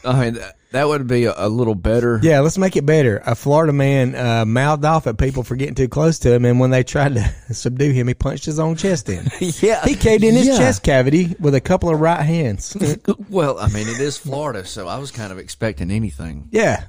I 0.04 0.32
mean, 0.32 0.44
that, 0.72 0.88
would 0.88 1.08
be 1.08 1.26
a, 1.26 1.34
a 1.38 1.48
little 1.50 1.76
better. 1.76 2.20
Yeah, 2.24 2.40
let's 2.42 2.58
make 2.58 2.76
it 2.76 2.86
better. 2.86 3.22
A 3.26 3.36
Florida 3.36 3.74
man 3.74 4.16
uh, 4.16 4.46
mouthed 4.46 4.86
off 4.86 5.08
at 5.08 5.18
people 5.18 5.44
for 5.44 5.56
getting 5.56 5.76
too 5.76 5.88
close 5.88 6.20
to 6.20 6.34
him, 6.34 6.46
and 6.46 6.60
when 6.60 6.70
they 6.72 6.84
tried 6.84 7.16
to 7.16 7.24
subdue 7.54 7.92
him, 7.92 8.08
he 8.08 8.14
punched 8.14 8.46
his 8.46 8.60
own 8.60 8.76
chest 8.76 9.10
in. 9.10 9.30
Yeah. 9.62 9.84
He 9.86 9.96
caved 9.96 10.24
in 10.24 10.34
his 10.36 10.48
Yeah. 10.48 10.58
chest 10.58 10.84
cavity 10.84 11.36
with 11.40 11.56
a 11.56 11.62
couple 11.62 11.90
of 11.94 12.00
right 12.00 12.22
hands. 12.22 12.76
Well, 13.30 13.60
I 13.60 13.68
mean, 13.70 13.88
it 13.88 14.00
is 14.00 14.18
Florida, 14.18 14.66
so 14.66 14.88
I 14.88 14.98
was 14.98 15.12
kind 15.12 15.32
of 15.32 15.38
expecting 15.38 15.90
anything. 15.92 16.48
yeah. 16.52 16.86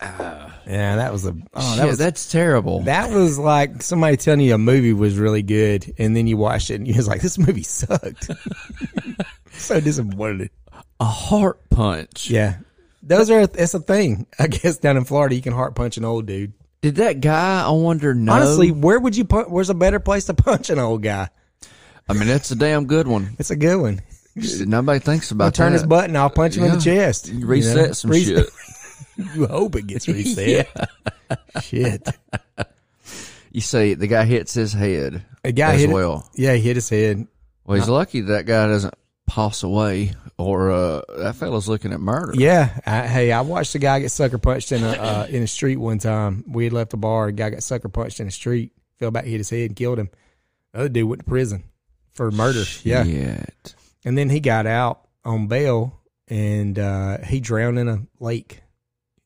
yeah, 0.00 0.96
that 0.96 1.10
was 1.12 1.24
a. 1.26 1.30
Oh, 1.54 1.76
that 1.76 1.76
Shit, 1.76 1.86
was 1.86 1.98
that's 1.98 2.30
terrible. 2.30 2.82
That 2.82 3.10
was 3.10 3.36
like 3.38 3.82
somebody 3.82 4.16
telling 4.16 4.40
you 4.40 4.54
a 4.54 4.58
movie 4.58 4.92
was 4.92 5.18
really 5.18 5.42
good, 5.42 5.92
and 5.98 6.14
then 6.16 6.26
you 6.28 6.36
watched 6.36 6.70
it 6.70 6.76
and 6.76 6.86
you 6.86 6.94
was 6.94 7.08
like, 7.08 7.20
"This 7.20 7.36
movie 7.36 7.64
sucked." 7.64 8.30
so 9.54 9.80
disappointed. 9.80 10.50
a 11.00 11.04
heart 11.04 11.68
punch. 11.70 12.30
Yeah, 12.30 12.58
those 13.08 13.30
are 13.30 13.40
it's 13.40 13.74
a 13.74 13.80
thing. 13.80 14.26
I 14.38 14.46
guess 14.46 14.78
down 14.78 14.96
in 14.96 15.04
Florida, 15.04 15.34
you 15.34 15.42
can 15.42 15.52
heart 15.52 15.74
punch 15.74 15.96
an 15.96 16.04
old 16.04 16.26
dude. 16.26 16.52
Did 16.80 16.96
that 16.96 17.20
guy, 17.20 17.64
I 17.66 17.70
wonder, 17.70 18.14
know? 18.14 18.32
Honestly, 18.32 18.70
where 18.70 19.00
would 19.00 19.16
you 19.16 19.24
put? 19.24 19.50
Where's 19.50 19.70
a 19.70 19.74
better 19.74 19.98
place 19.98 20.26
to 20.26 20.34
punch 20.34 20.70
an 20.70 20.78
old 20.78 21.02
guy? 21.02 21.28
I 22.08 22.12
mean, 22.12 22.28
that's 22.28 22.50
a 22.52 22.56
damn 22.56 22.86
good 22.86 23.08
one. 23.08 23.34
It's 23.38 23.50
a 23.50 23.56
good 23.56 23.80
one. 23.80 24.00
Nobody 24.36 25.00
thinks 25.00 25.30
about 25.32 25.44
I'll 25.46 25.50
turn 25.52 25.72
that. 25.72 25.78
his 25.80 25.86
button. 25.86 26.14
I'll 26.16 26.30
punch 26.30 26.56
him 26.56 26.64
in 26.64 26.70
the 26.74 26.80
chest. 26.80 27.28
you 27.28 27.44
Reset 27.46 27.76
know? 27.88 27.92
some 27.92 28.10
Reset- 28.12 28.46
shit. 28.46 29.26
you 29.34 29.46
hope 29.48 29.74
it 29.74 29.88
gets 29.88 30.06
reset. 30.06 30.68
Shit. 31.62 32.08
You 33.50 33.62
see, 33.62 33.94
the 33.94 34.06
guy 34.06 34.24
hits 34.26 34.52
his 34.54 34.72
head 34.74 35.24
A 35.42 35.50
guy 35.52 35.74
as 35.74 35.80
hit. 35.80 35.90
well. 35.90 36.28
Yeah, 36.34 36.52
he 36.54 36.60
hit 36.60 36.76
his 36.76 36.88
head. 36.88 37.26
Well, 37.64 37.78
he's 37.78 37.88
lucky 37.88 38.20
that 38.20 38.44
guy 38.46 38.66
doesn't 38.68 38.94
pass 39.26 39.62
away, 39.62 40.12
or 40.38 40.70
uh, 40.70 41.02
that 41.16 41.34
fella's 41.34 41.68
looking 41.68 41.92
at 41.92 42.00
murder. 42.00 42.32
Yeah, 42.34 42.78
I, 42.86 43.06
hey, 43.06 43.32
I 43.32 43.40
watched 43.40 43.74
a 43.74 43.78
guy 43.78 44.00
get 44.00 44.10
sucker 44.12 44.38
punched 44.38 44.72
in 44.72 44.84
a 44.84 44.90
uh, 44.90 45.26
in 45.30 45.42
a 45.42 45.46
street 45.46 45.76
one 45.76 45.98
time. 45.98 46.44
We 46.46 46.64
had 46.64 46.72
left 46.72 46.90
the 46.92 46.96
bar. 46.96 47.26
A 47.26 47.32
guy 47.32 47.50
got 47.50 47.62
sucker 47.62 47.88
punched 47.88 48.20
in 48.20 48.26
the 48.26 48.32
street. 48.32 48.72
Fell 48.98 49.10
back, 49.10 49.24
hit 49.24 49.38
his 49.38 49.50
head, 49.50 49.70
and 49.70 49.76
killed 49.76 49.98
him. 49.98 50.10
The 50.72 50.80
other 50.80 50.88
dude 50.88 51.08
went 51.08 51.20
to 51.20 51.24
prison 51.24 51.64
for 52.14 52.30
murder. 52.30 52.64
Yeah, 52.82 53.04
and 54.04 54.16
then 54.16 54.30
he 54.30 54.40
got 54.40 54.66
out 54.66 55.08
on 55.24 55.48
bail, 55.48 56.00
and 56.28 56.78
uh, 56.78 57.18
he 57.18 57.40
drowned 57.40 57.78
in 57.78 57.88
a 57.88 58.06
lake. 58.20 58.62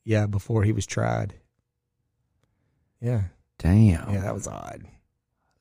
Yeah, 0.04 0.26
before 0.26 0.64
he 0.64 0.72
was 0.72 0.86
tried. 0.86 1.34
Yeah, 3.00 3.22
Damn. 3.58 4.12
yeah, 4.12 4.20
that 4.20 4.34
was 4.34 4.46
odd. 4.46 4.82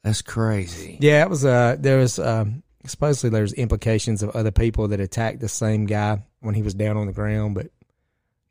That's 0.04 0.22
crazy. 0.22 0.98
Yeah, 1.00 1.24
it 1.24 1.30
was. 1.30 1.46
Uh, 1.46 1.76
there 1.78 1.98
was 1.98 2.18
um, 2.20 2.64
supposedly 2.86 3.30
there's 3.30 3.54
implications 3.54 4.24
of 4.24 4.30
other 4.32 4.52
people 4.52 4.88
that 4.90 5.00
attacked 5.00 5.40
the 5.40 5.50
same 5.50 5.86
guy 5.86 6.24
when 6.40 6.56
he 6.56 6.62
was 6.62 6.74
down 6.74 6.98
on 6.98 7.08
the 7.08 7.14
ground, 7.14 7.56
but 7.56 7.68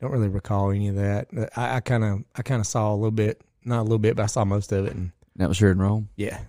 don't 0.01 0.13
really 0.13 0.29
recall 0.29 0.71
any 0.71 0.89
of 0.89 0.97
that. 0.97 1.29
I 1.57 1.81
kind 1.81 2.05
of, 2.05 2.25
I 2.37 2.43
kind 2.43 2.61
of 2.61 2.67
saw 2.67 2.93
a 2.93 2.97
little 2.97 3.11
bit, 3.11 3.43
not 3.65 3.81
a 3.81 3.83
little 3.83 3.99
bit, 3.99 4.17
but 4.17 4.23
I 4.23 4.27
saw 4.27 4.45
most 4.45 4.73
of 4.73 4.87
it, 4.87 4.93
and 4.95 5.11
That 5.37 5.49
was 5.49 5.59
here 5.59 5.71
in 5.71 5.79
Rome. 5.79 6.09
yeah, 6.17 6.41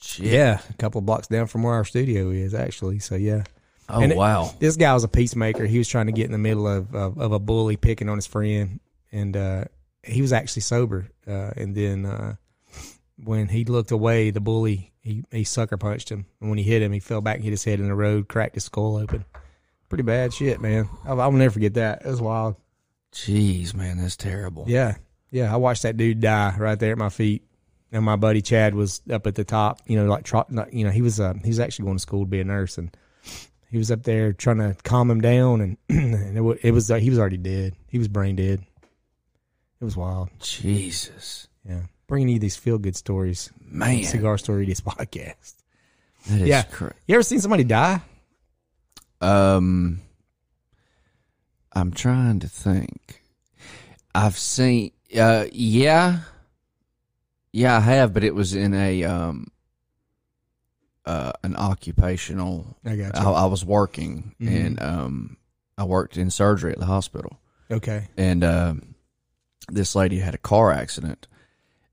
Shit. 0.00 0.26
yeah, 0.26 0.60
a 0.70 0.72
couple 0.74 0.98
of 1.00 1.06
blocks 1.06 1.26
down 1.28 1.46
from 1.46 1.62
where 1.62 1.74
our 1.74 1.84
studio 1.84 2.30
is 2.30 2.54
actually. 2.54 2.98
So 3.00 3.14
yeah, 3.16 3.44
Oh 3.88 4.00
And 4.00 4.12
it- 4.12 4.18
wow. 4.18 4.50
this 4.60 4.76
guy 4.76 4.94
was 4.94 5.04
a 5.04 5.08
peacemaker. 5.08 5.66
He 5.66 5.78
was 5.78 5.88
trying 5.88 6.06
to 6.06 6.12
get 6.12 6.26
in 6.26 6.32
the 6.32 6.38
middle 6.38 6.66
of 6.66 6.94
of, 6.94 7.18
of 7.18 7.32
a 7.32 7.38
bully 7.38 7.76
picking 7.76 8.08
on 8.08 8.16
his 8.16 8.26
friend, 8.26 8.80
and 9.12 9.36
uh, 9.36 9.64
he 10.02 10.22
was 10.22 10.32
actually 10.32 10.62
sober. 10.62 11.08
Uh, 11.26 11.50
and 11.56 11.74
then 11.74 12.06
uh, 12.06 12.36
when 13.22 13.48
he 13.48 13.64
looked 13.64 13.90
away, 13.90 14.30
the 14.30 14.40
bully 14.40 14.92
he 15.00 15.24
he 15.30 15.44
sucker 15.44 15.76
punched 15.76 16.08
him, 16.10 16.26
and 16.40 16.48
when 16.50 16.58
he 16.58 16.64
hit 16.64 16.82
him, 16.82 16.92
he 16.92 17.00
fell 17.00 17.20
back 17.20 17.36
and 17.36 17.44
hit 17.44 17.50
his 17.50 17.64
head 17.64 17.80
in 17.80 17.88
the 17.88 17.94
road, 17.94 18.28
cracked 18.28 18.54
his 18.54 18.64
skull 18.64 18.96
open. 18.96 19.24
Pretty 19.88 20.02
bad 20.02 20.32
shit, 20.32 20.60
man. 20.60 20.88
I'll, 21.04 21.20
I'll 21.20 21.32
never 21.32 21.52
forget 21.52 21.74
that. 21.74 22.02
It 22.04 22.08
was 22.08 22.20
wild. 22.20 22.56
Jeez, 23.12 23.74
man, 23.74 23.98
that's 23.98 24.16
terrible. 24.16 24.64
Yeah, 24.66 24.96
yeah. 25.30 25.52
I 25.52 25.56
watched 25.56 25.82
that 25.82 25.96
dude 25.96 26.20
die 26.20 26.56
right 26.58 26.78
there 26.78 26.92
at 26.92 26.98
my 26.98 27.10
feet, 27.10 27.44
and 27.92 28.04
my 28.04 28.16
buddy 28.16 28.42
Chad 28.42 28.74
was 28.74 29.02
up 29.10 29.26
at 29.26 29.34
the 29.36 29.44
top. 29.44 29.80
You 29.86 29.96
know, 29.98 30.06
like 30.06 30.24
trot. 30.24 30.48
You 30.72 30.84
know, 30.84 30.90
he 30.90 31.02
was 31.02 31.20
uh, 31.20 31.34
he 31.42 31.48
was 31.50 31.60
actually 31.60 31.84
going 31.84 31.96
to 31.96 32.02
school 32.02 32.24
to 32.24 32.26
be 32.28 32.40
a 32.40 32.44
nurse, 32.44 32.78
and 32.78 32.96
he 33.70 33.78
was 33.78 33.90
up 33.90 34.02
there 34.04 34.32
trying 34.32 34.58
to 34.58 34.74
calm 34.82 35.10
him 35.10 35.20
down, 35.20 35.60
and, 35.60 35.76
and 35.88 36.36
it, 36.36 36.40
wa- 36.40 36.56
it 36.62 36.72
was 36.72 36.90
uh, 36.90 36.96
he 36.96 37.10
was 37.10 37.18
already 37.18 37.36
dead. 37.36 37.74
He 37.88 37.98
was 37.98 38.08
brain 38.08 38.36
dead. 38.36 38.64
It 39.80 39.84
was 39.84 39.96
wild. 39.96 40.30
Jesus, 40.40 41.46
Yeah, 41.68 41.82
bringing 42.06 42.28
you 42.28 42.38
these 42.38 42.56
feel 42.56 42.78
good 42.78 42.96
stories. 42.96 43.50
man, 43.60 44.04
Cigar 44.04 44.38
Store 44.38 44.60
Idiots 44.60 44.80
podcast. 44.82 45.54
that 46.28 46.40
is 46.40 46.48
Yeah. 46.48 46.62
cra- 46.62 46.94
You 47.06 47.14
ever 47.16 47.22
seen 47.22 47.40
somebody 47.40 47.64
die? 47.64 48.00
Um, 49.20 50.00
I'm 51.72 51.90
trying 51.92 52.40
to 52.40 52.48
think. 52.48 53.22
I've 54.14 54.38
seen, 54.38 54.92
uh, 55.18 55.46
yeah, 55.52 56.20
yeah, 57.52 57.76
I 57.76 57.80
have, 57.80 58.12
but 58.12 58.22
it 58.22 58.34
was 58.34 58.54
in 58.54 58.74
a 58.74 59.02
um, 59.04 59.48
uh, 61.04 61.32
an 61.42 61.56
occupational. 61.56 62.76
I 62.84 62.96
got 62.96 63.16
I, 63.16 63.22
I 63.30 63.46
was 63.46 63.64
working, 63.64 64.34
Mhm. 64.40 64.66
and 64.66 64.82
um, 64.82 65.36
I 65.76 65.84
worked 65.84 66.16
in 66.16 66.30
surgery 66.30 66.72
at 66.72 66.78
the 66.78 66.86
hospital, 66.86 67.38
Okay. 67.70 68.08
and 68.16 68.44
um, 68.44 68.94
this 69.68 69.96
lady 69.96 70.18
had 70.18 70.34
a 70.34 70.38
car 70.38 70.70
accident. 70.70 71.26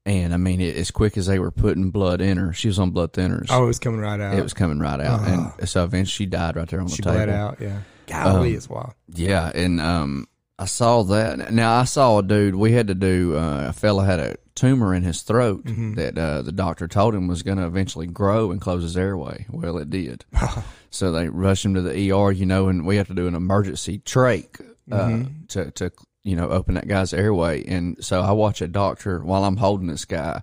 And 0.06 0.34
I 0.34 0.38
mean, 0.38 0.60
it, 0.62 0.76
as 0.78 0.90
quick 0.90 1.16
as 1.18 1.28
they 1.28 1.38
were 1.38 1.52
putting 1.52 1.92
blood 1.92 2.22
in 2.22 2.38
her, 2.38 2.54
she 2.54 2.68
was 2.68 2.80
on 2.80 2.90
blood 2.90 3.14
thinners. 3.14 3.48
Oh, 3.52 3.64
it 3.64 3.68
was 3.68 3.78
coming 3.80 4.00
right 4.00 4.20
out. 4.20 4.34
it 4.38 4.42
was 4.42 4.54
coming 4.54 4.80
right 4.80 5.00
out, 5.00 5.20
Oh. 5.24 5.54
and 5.60 5.70
so 5.70 5.84
eventually 5.84 6.12
she 6.12 6.26
died 6.26 6.56
right 6.56 6.68
there 6.68 6.80
on 6.80 6.88
the 6.88 6.92
She 6.96 7.04
table. 7.04 7.16
bled 7.18 7.30
out. 7.30 7.58
Yeah. 7.62 7.82
Golly, 8.08 8.50
Um, 8.52 8.56
it's 8.58 8.68
wild. 8.70 8.94
Yeah, 9.14 9.52
and 9.54 9.80
um, 9.80 10.28
I 10.58 10.66
saw 10.66 11.04
that. 11.04 11.54
Now 11.54 11.74
I 11.80 11.84
saw 11.84 12.18
a 12.18 12.24
dude. 12.24 12.56
We 12.56 12.72
had 12.72 12.88
to 12.88 12.96
do. 12.96 13.38
Uh, 13.38 13.68
a 13.70 13.74
fella 13.74 14.04
had 14.04 14.20
a 14.20 14.36
tumor 14.56 14.94
in 14.96 15.04
his 15.04 15.22
throat 15.22 15.66
Mm-hmm. 15.66 15.94
that 15.94 16.18
uh, 16.18 16.42
the 16.42 16.52
doctor 16.52 16.88
told 16.88 17.14
him 17.16 17.28
was 17.28 17.44
going 17.44 17.58
to 17.60 17.66
eventually 17.68 18.08
grow 18.08 18.52
and 18.52 18.60
close 18.60 18.82
his 18.84 18.98
airway. 18.98 19.46
Well, 19.52 19.78
it 19.78 19.90
did. 19.92 20.26
so 20.90 21.12
they 21.12 21.30
rushed 21.30 21.64
him 21.64 21.76
to 21.76 21.82
the 21.82 22.12
ER, 22.12 22.32
you 22.32 22.46
know, 22.48 22.68
and 22.70 22.86
we 22.88 22.98
have 22.98 23.08
to 23.08 23.14
do 23.14 23.28
an 23.28 23.36
emergency 23.36 24.00
trach 24.00 24.60
uh, 24.92 24.96
Mm-hmm. 24.98 25.46
to 25.50 25.70
to 25.72 25.92
you 26.24 26.36
know 26.36 26.50
open 26.50 26.76
that 26.76 26.88
guy's 26.88 27.14
airway. 27.14 27.64
And 27.66 28.04
so 28.04 28.22
I 28.22 28.32
watch 28.32 28.62
a 28.62 28.68
doctor 28.68 29.20
while 29.20 29.44
I'm 29.44 29.58
holding 29.58 29.88
this 29.88 30.06
guy 30.06 30.42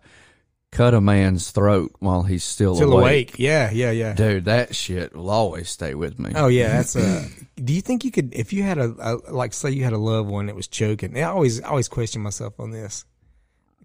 cut 0.70 0.92
a 0.92 1.00
man's 1.00 1.50
throat 1.50 1.92
while 1.98 2.24
he's 2.24 2.44
still, 2.44 2.74
Still 2.74 2.92
awake. 2.92 3.30
awake. 3.30 3.38
Yeah, 3.38 3.70
yeah, 3.70 3.90
yeah. 3.90 4.12
Dude, 4.14 4.44
that 4.44 4.74
shit 4.76 5.14
will 5.16 5.30
always 5.30 5.70
stay 5.70 5.94
with 5.94 6.18
me. 6.18 6.32
Oh 6.34 6.48
yeah, 6.48 6.68
that's 6.68 6.94
a. 6.96 7.24
do 7.56 7.72
you 7.72 7.80
think 7.80 8.04
you 8.04 8.10
could, 8.10 8.34
if 8.34 8.52
you 8.52 8.62
had 8.62 8.78
a, 8.78 8.94
a 8.98 9.32
like, 9.32 9.54
say 9.54 9.70
you 9.70 9.84
had 9.84 9.94
a 9.94 9.98
loved 9.98 10.28
one 10.28 10.46
that 10.46 10.56
was 10.56 10.68
choking? 10.68 11.16
I 11.16 11.22
always, 11.22 11.62
I 11.62 11.68
always 11.68 11.88
question 11.88 12.22
myself 12.22 12.60
on 12.60 12.70
this. 12.70 13.04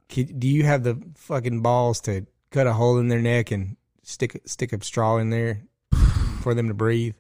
Could, 0.10 0.40
do 0.40 0.48
you 0.48 0.64
have 0.64 0.84
the 0.84 1.02
fucking 1.16 1.62
balls 1.62 2.02
to 2.02 2.26
cut 2.52 2.68
a 2.68 2.74
hole 2.74 2.98
in 3.00 3.08
their 3.08 3.22
neck 3.22 3.52
and 3.52 3.78
stick 4.04 4.42
stick 4.46 4.74
a 4.74 4.84
straw 4.84 5.18
in 5.18 5.30
there 5.30 5.62
for 6.42 6.54
them 6.54 6.68
to 6.68 6.74
breathe? 6.74 7.16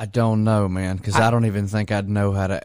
I 0.00 0.06
don't 0.06 0.44
know, 0.44 0.66
man, 0.66 0.96
because 0.96 1.14
I, 1.16 1.30
don't 1.30 1.44
even 1.44 1.66
think 1.68 1.92
I'd 1.92 2.08
know 2.08 2.32
how 2.32 2.46
to 2.46 2.62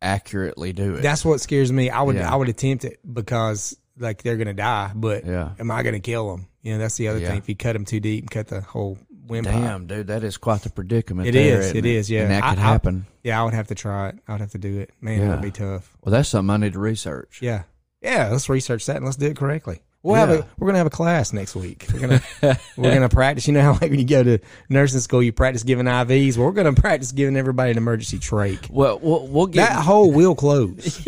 accurately 0.00 0.72
do 0.72 0.94
it. 0.96 1.02
That's 1.02 1.24
what 1.24 1.40
scares 1.40 1.72
me. 1.72 1.90
I 1.90 2.02
would, 2.02 2.16
Yeah. 2.16 2.32
I 2.32 2.36
would 2.36 2.48
attempt 2.48 2.84
it 2.84 2.98
because 3.10 3.76
like 3.98 4.22
they're 4.22 4.36
gonna 4.36 4.52
die, 4.54 4.90
but 4.94 5.24
Yeah. 5.24 5.50
am 5.58 5.70
I 5.70 5.82
gonna 5.82 6.00
kill 6.00 6.30
them? 6.30 6.46
You 6.62 6.72
know, 6.74 6.78
that's 6.78 6.96
the 6.96 7.08
other 7.08 7.18
Yeah. 7.20 7.28
thing. 7.30 7.38
If 7.38 7.48
you 7.48 7.56
cut 7.56 7.72
them 7.74 7.84
too 7.84 8.00
deep 8.00 8.24
and 8.24 8.30
cut 8.30 8.48
the 8.48 8.60
whole 8.60 8.98
windpipe, 9.26 9.54
Damn, 9.54 9.86
dude, 9.86 10.08
that 10.08 10.24
is 10.24 10.36
quite 10.36 10.62
the 10.62 10.70
predicament. 10.70 11.28
It 11.28 11.32
there, 11.32 11.60
is, 11.60 11.66
isn't 11.66 11.76
it 11.78 11.86
is, 11.86 12.10
yeah. 12.10 12.22
and 12.22 12.30
that 12.32 12.44
I- 12.44 12.50
could 12.50 12.58
I- 12.58 12.62
happen. 12.62 13.06
yeah, 13.22 13.40
I 13.40 13.44
would 13.44 13.54
have 13.54 13.68
to 13.68 13.74
try 13.74 14.08
it. 14.10 14.18
I 14.28 14.32
would 14.32 14.40
have 14.40 14.50
to 14.52 14.58
do 14.58 14.78
it. 14.80 14.90
Man, 15.00 15.20
that 15.20 15.30
would 15.30 15.42
be 15.42 15.50
tough. 15.50 15.96
Well, 16.02 16.10
that's 16.12 16.28
something 16.28 16.50
I 16.50 16.56
need 16.58 16.72
to 16.74 16.78
research. 16.78 17.38
Yeah. 17.40 17.62
Yeah, 18.02 18.28
let's 18.30 18.48
research 18.48 18.84
that 18.86 18.96
and 18.96 19.04
let's 19.04 19.16
do 19.16 19.26
it 19.26 19.36
correctly. 19.36 19.80
We'll 20.04 20.16
have 20.16 20.30
Yeah. 20.30 20.36
a 20.38 20.44
we're 20.58 20.66
gonna 20.66 20.78
have 20.78 20.86
a 20.88 20.90
class 20.90 21.32
next 21.32 21.54
week. 21.54 21.86
We're 21.92 22.00
gonna 22.00 22.22
we're 22.76 22.92
gonna 22.92 23.08
practice. 23.20 23.46
You 23.46 23.52
know 23.52 23.62
how 23.62 23.72
like 23.72 23.82
when 23.82 23.98
you 24.00 24.04
go 24.04 24.22
to 24.24 24.38
nursing 24.68 24.98
school, 24.98 25.22
you 25.22 25.32
practice 25.32 25.62
giving 25.62 25.86
IVs. 25.86 26.36
Well, 26.36 26.46
we're 26.46 26.52
gonna 26.52 26.72
practice 26.72 27.12
giving 27.12 27.36
everybody 27.36 27.70
an 27.70 27.76
emergency 27.78 28.18
trach. 28.18 28.68
Well, 28.68 28.98
we'll, 29.00 29.28
we'll 29.28 29.46
get 29.46 29.68
That 29.68 29.82
hole 29.84 30.10
will 30.10 30.34
close. 30.34 31.00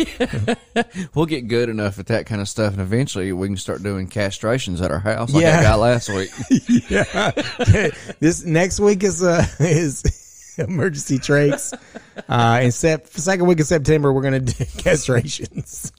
we'll 1.15 1.27
get 1.27 1.49
good 1.49 1.69
enough 1.69 1.99
at 1.99 2.07
that 2.07 2.27
kind 2.27 2.41
of 2.41 2.49
stuff, 2.49 2.73
and 2.75 2.83
eventually 2.83 3.33
we 3.33 3.49
can 3.49 3.57
start 3.57 3.83
doing 3.83 4.09
castrations 4.09 4.81
at 4.81 4.93
our 4.93 5.01
house, 5.01 5.33
like 5.33 5.43
Yeah. 5.43 5.57
that 5.57 5.63
guy 5.65 5.75
last 5.75 6.09
week. 6.11 6.31
yeah. 6.89 7.91
this 8.21 8.45
next 8.45 8.79
week 8.79 9.03
is 9.03 9.23
uh 9.25 9.45
is 9.59 10.03
emergency 10.59 11.19
trachs. 11.19 11.73
Uh, 12.29 12.61
in 12.63 12.71
sep- 12.73 13.09
second 13.09 13.47
week 13.47 13.61
of 13.61 13.67
September, 13.67 14.13
we're 14.13 14.23
gonna 14.23 14.41
do 14.41 14.53
castrations. 14.77 15.91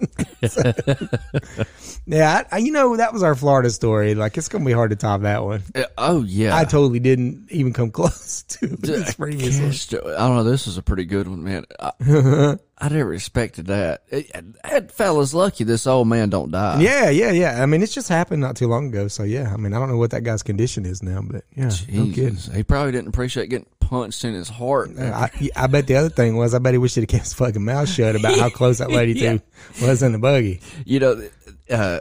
So- 0.47 1.63
yeah, 2.05 2.43
I, 2.51 2.55
I- 2.55 2.59
you 2.59 2.71
know 2.71 2.97
that 2.97 3.13
was 3.13 3.23
our 3.23 3.35
Florida 3.35 3.69
story. 3.69 4.15
Like 4.15 4.37
it's 4.37 4.47
gonna 4.47 4.65
be 4.65 4.71
hard 4.71 4.91
to 4.91 4.95
top 4.95 5.21
that 5.21 5.43
one. 5.43 5.63
Uh, 5.73 5.83
oh 5.97 6.23
yeah, 6.23 6.55
I 6.55 6.63
totally 6.65 6.99
didn't 6.99 7.51
even 7.51 7.73
come 7.73 7.91
close 7.91 8.43
to 8.43 8.67
this 8.67 9.13
previous 9.15 9.59
one. 9.59 9.71
Cast- 9.71 9.93
I 9.93 9.97
don't 10.27 10.35
know. 10.37 10.43
This 10.43 10.67
is 10.67 10.77
a 10.77 10.81
pretty 10.83 11.05
good 11.05 11.27
one, 11.27 11.43
man. 11.43 11.65
I, 11.79 12.57
I 12.77 12.89
never 12.89 13.13
expected 13.13 13.67
that. 13.67 14.03
It, 14.09 14.31
that 14.63 14.91
fella's 14.91 15.33
lucky 15.33 15.63
this 15.63 15.87
old 15.87 16.07
man 16.07 16.29
don't 16.29 16.51
die. 16.51 16.81
Yeah, 16.81 17.09
yeah, 17.09 17.31
yeah. 17.31 17.63
I 17.63 17.65
mean, 17.65 17.81
it's 17.81 17.93
just 17.93 18.09
happened 18.09 18.41
not 18.41 18.55
too 18.57 18.67
long 18.67 18.87
ago. 18.89 19.07
So 19.07 19.23
yeah, 19.23 19.51
I 19.53 19.57
mean, 19.57 19.73
I 19.73 19.79
don't 19.79 19.89
know 19.89 19.97
what 19.97 20.11
that 20.11 20.23
guy's 20.23 20.43
condition 20.43 20.85
is 20.85 21.01
now, 21.01 21.21
but 21.21 21.43
yeah, 21.55 21.71
no 21.91 22.05
kidding. 22.11 22.35
He 22.35 22.63
probably 22.63 22.91
didn't 22.91 23.07
appreciate 23.07 23.49
getting 23.49 23.67
punched 23.89 24.23
in 24.25 24.33
his 24.33 24.49
heart. 24.49 24.91
I, 24.97 25.29
I 25.55 25.67
bet 25.67 25.87
the 25.87 25.95
other 25.95 26.09
thing 26.09 26.35
was, 26.35 26.53
I 26.53 26.59
bet 26.59 26.73
he 26.73 26.77
wished 26.77 26.95
he'd 26.95 27.07
kept 27.07 27.23
his 27.23 27.33
fucking 27.33 27.63
mouth 27.63 27.89
shut 27.89 28.15
about 28.15 28.37
how 28.39 28.49
close 28.49 28.79
that 28.79 28.91
lady 28.91 29.13
Yeah. 29.19 29.37
to 29.79 29.85
was 29.85 30.03
in 30.03 30.11
the 30.11 30.19
buggy. 30.19 30.61
You 30.85 30.99
know, 30.99 31.29
uh, 31.69 31.99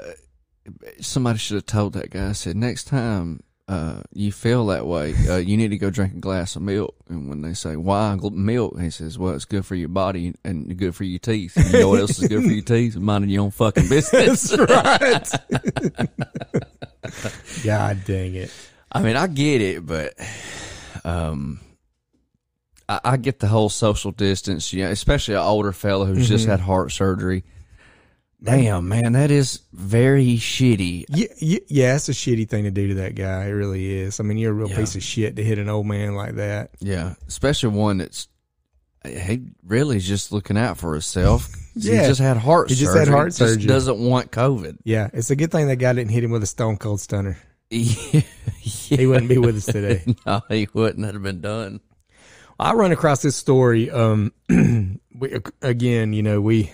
somebody 1.00 1.38
should 1.38 1.56
have 1.56 1.66
told 1.66 1.94
that 1.94 2.10
guy. 2.10 2.28
I 2.28 2.32
said, 2.32 2.56
next 2.56 2.84
time 2.84 3.42
uh, 3.68 4.02
you 4.12 4.32
feel 4.32 4.66
that 4.66 4.86
way, 4.86 5.14
uh, 5.28 5.36
you 5.36 5.56
need 5.56 5.68
to 5.68 5.78
go 5.78 5.90
drink 5.90 6.14
a 6.14 6.20
glass 6.20 6.56
of 6.56 6.62
milk. 6.62 6.94
And 7.08 7.28
when 7.28 7.42
they 7.42 7.54
say, 7.54 7.76
why 7.76 8.16
milk? 8.32 8.78
He 8.80 8.90
says, 8.90 9.18
well, 9.18 9.34
it's 9.34 9.44
good 9.46 9.64
for 9.64 9.74
your 9.74 9.88
body 9.88 10.34
and 10.44 10.76
good 10.76 10.94
for 10.94 11.04
your 11.04 11.18
teeth. 11.18 11.56
And 11.56 11.72
you 11.72 11.80
know 11.80 11.88
what 11.90 12.00
else 12.00 12.22
is 12.22 12.28
good 12.28 12.42
for 12.42 12.50
your 12.50 12.62
teeth? 12.64 12.96
Minding 12.96 13.30
your 13.30 13.44
own 13.44 13.50
fucking 13.50 13.88
business. 13.88 14.56
right. 14.58 15.28
God 17.64 18.04
dang 18.04 18.34
it. 18.34 18.50
I 18.92 19.02
mean, 19.02 19.16
I 19.16 19.26
get 19.26 19.60
it, 19.60 19.84
but 19.84 20.14
um, 21.04 21.58
I, 22.88 23.00
I 23.04 23.16
get 23.16 23.40
the 23.40 23.48
whole 23.48 23.68
social 23.68 24.10
distance. 24.10 24.72
You 24.72 24.84
know, 24.84 24.90
especially 24.90 25.34
an 25.34 25.40
older 25.40 25.72
fella 25.72 26.06
who's 26.06 26.28
just 26.28 26.44
mm-hmm. 26.44 26.52
had 26.52 26.60
heart 26.60 26.92
surgery. 26.92 27.44
Damn, 28.42 28.88
man, 28.88 29.12
that 29.12 29.30
is 29.30 29.60
very 29.72 30.36
shitty. 30.36 31.06
Yeah, 31.08 31.28
yeah, 31.38 31.58
yeah, 31.68 31.96
it's 31.96 32.10
a 32.10 32.12
shitty 32.12 32.46
thing 32.46 32.64
to 32.64 32.70
do 32.70 32.88
to 32.88 32.94
that 32.96 33.14
guy. 33.14 33.46
It 33.46 33.52
really 33.52 33.90
is. 33.90 34.20
I 34.20 34.22
mean, 34.22 34.36
you're 34.36 34.50
a 34.50 34.54
real 34.54 34.68
Yeah. 34.68 34.76
piece 34.76 34.96
of 34.96 35.02
shit 35.02 35.36
to 35.36 35.42
hit 35.42 35.58
an 35.58 35.70
old 35.70 35.86
man 35.86 36.14
like 36.14 36.34
that. 36.34 36.72
Yeah, 36.78 37.14
especially 37.26 37.70
one 37.70 37.98
that's 37.98 38.28
he 39.04 39.42
really 39.66 39.96
is 39.96 40.06
just 40.06 40.32
looking 40.32 40.56
out 40.56 40.78
for 40.78 40.92
himself. 40.92 41.48
Yeah. 41.76 42.02
he 42.02 42.06
just 42.06 42.20
had 42.20 42.36
heart. 42.36 42.68
Surgery. 42.68 42.76
He 42.76 42.80
just 42.82 42.92
surgery. 42.92 43.06
had 43.06 43.12
heart 43.12 43.28
Just 43.30 43.38
surgery. 43.38 43.66
doesn't 43.66 43.98
want 43.98 44.30
COVID. 44.30 44.78
Yeah, 44.84 45.10
it's 45.12 45.30
a 45.30 45.34
good 45.34 45.50
thing 45.50 45.66
that 45.66 45.74
guy 45.74 45.92
didn't 45.92 46.12
hit 46.12 46.22
him 46.22 46.30
with 46.30 46.44
a 46.44 46.46
stone 46.46 46.76
cold 46.76 47.00
stunner. 47.00 47.36
yeah. 47.68 48.20
He 48.60 49.08
wouldn't 49.08 49.28
be 49.28 49.38
with 49.38 49.56
us 49.56 49.66
today. 49.66 50.04
no, 50.26 50.40
he 50.48 50.68
wouldn't 50.72 51.00
That'd 51.00 51.14
have 51.14 51.24
been 51.24 51.40
done. 51.40 51.80
I 52.64 52.72
run 52.72 52.92
across 52.92 53.20
this 53.20 53.36
story. 53.36 53.90
Um, 53.90 54.32
we, 55.18 55.38
again, 55.60 56.14
you 56.14 56.22
know, 56.22 56.40
we 56.40 56.72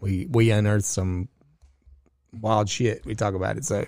we 0.00 0.26
we 0.30 0.50
unearthed 0.50 0.84
some 0.84 1.28
wild 2.38 2.68
shit. 2.68 3.06
We 3.06 3.14
talk 3.14 3.32
about 3.32 3.56
it. 3.56 3.64
So 3.64 3.86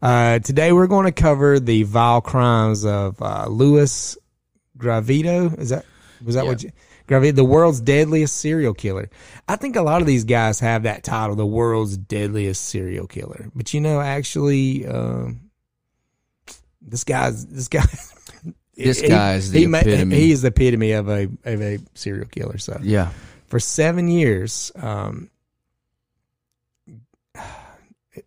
uh, 0.00 0.38
today 0.38 0.72
we're 0.72 0.86
going 0.86 1.04
to 1.04 1.12
cover 1.12 1.60
the 1.60 1.82
vile 1.82 2.22
crimes 2.22 2.86
of 2.86 3.20
uh, 3.20 3.46
Louis 3.46 4.16
Gravito. 4.78 5.58
Is 5.58 5.68
that 5.68 5.84
was 6.24 6.34
that 6.34 6.44
Yeah. 6.44 6.50
what 6.50 6.62
you, 6.62 6.72
Gravito, 7.06 7.36
the 7.36 7.44
world's 7.44 7.82
deadliest 7.82 8.34
serial 8.38 8.72
killer? 8.72 9.10
I 9.46 9.56
think 9.56 9.76
a 9.76 9.82
lot 9.82 10.00
of 10.00 10.06
these 10.06 10.24
guys 10.24 10.60
have 10.60 10.84
that 10.84 11.04
title, 11.04 11.36
the 11.36 11.44
world's 11.44 11.98
deadliest 11.98 12.64
serial 12.64 13.06
killer. 13.06 13.50
But 13.54 13.74
you 13.74 13.82
know, 13.82 14.00
actually, 14.00 14.86
um, 14.86 15.50
this 16.80 17.04
guy's 17.04 17.44
this 17.48 17.68
guy. 17.68 17.84
This 18.76 19.00
guy 19.02 19.34
is 19.34 19.50
the 19.50 19.60
he 19.60 19.64
epitome. 19.66 20.16
he 20.16 20.32
is 20.32 20.42
the 20.42 20.48
epitome 20.48 20.92
of 20.92 21.08
a 21.08 21.28
of 21.44 21.62
a 21.62 21.78
serial 21.94 22.26
killer. 22.26 22.58
So 22.58 22.78
Yeah, 22.82 23.10
for 23.46 23.60
seven 23.60 24.08
years, 24.08 24.72
um, 24.76 25.30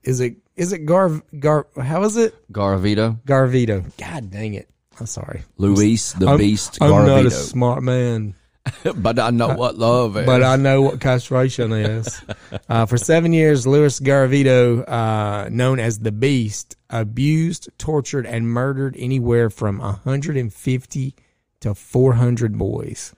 is 0.03 0.19
it 0.19 0.37
is 0.55 0.73
it 0.73 0.85
Gar 0.85 1.21
Gar? 1.39 1.67
How 1.81 2.03
is 2.03 2.17
it 2.17 2.33
Garavito, 2.51 3.19
Garvito? 3.25 3.85
God 3.97 4.31
dang 4.31 4.53
it! 4.53 4.69
I'm 4.99 5.05
sorry, 5.05 5.43
Luis 5.57 6.13
the 6.13 6.27
I'm- 6.27 6.37
Beast 6.37 6.77
I'm 6.81 7.05
not 7.05 7.25
a 7.25 7.31
smart 7.31 7.83
man, 7.83 8.35
but 8.95 9.19
I 9.19 9.29
know 9.29 9.49
what 9.55 9.77
love 9.77 10.17
is. 10.17 10.25
but 10.27 10.43
I 10.43 10.55
know 10.55 10.81
what 10.81 10.99
castration 10.99 11.71
is. 11.71 12.21
uh, 12.69 12.85
for 12.85 12.97
seven 12.97 13.33
years, 13.33 13.67
Louis 13.67 13.99
Garavito, 13.99 14.87
uh, 14.87 15.49
known 15.49 15.79
as 15.79 15.99
the 15.99 16.11
Beast, 16.11 16.75
abused, 16.89 17.69
tortured, 17.77 18.25
and 18.25 18.49
murdered 18.49 18.95
anywhere 18.97 19.49
from 19.49 19.79
150 19.79 21.15
to 21.59 21.75
400 21.75 22.57
boys. 22.57 23.13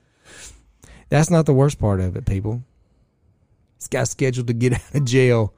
That's 1.09 1.29
not 1.29 1.45
the 1.45 1.53
worst 1.53 1.79
part 1.79 1.99
of 1.99 2.15
it, 2.15 2.25
people. 2.25 2.63
This 3.77 3.87
guy's 3.87 4.11
scheduled 4.11 4.47
to 4.47 4.53
get 4.53 4.73
out 4.73 4.95
of 4.95 5.05
jail 5.05 5.53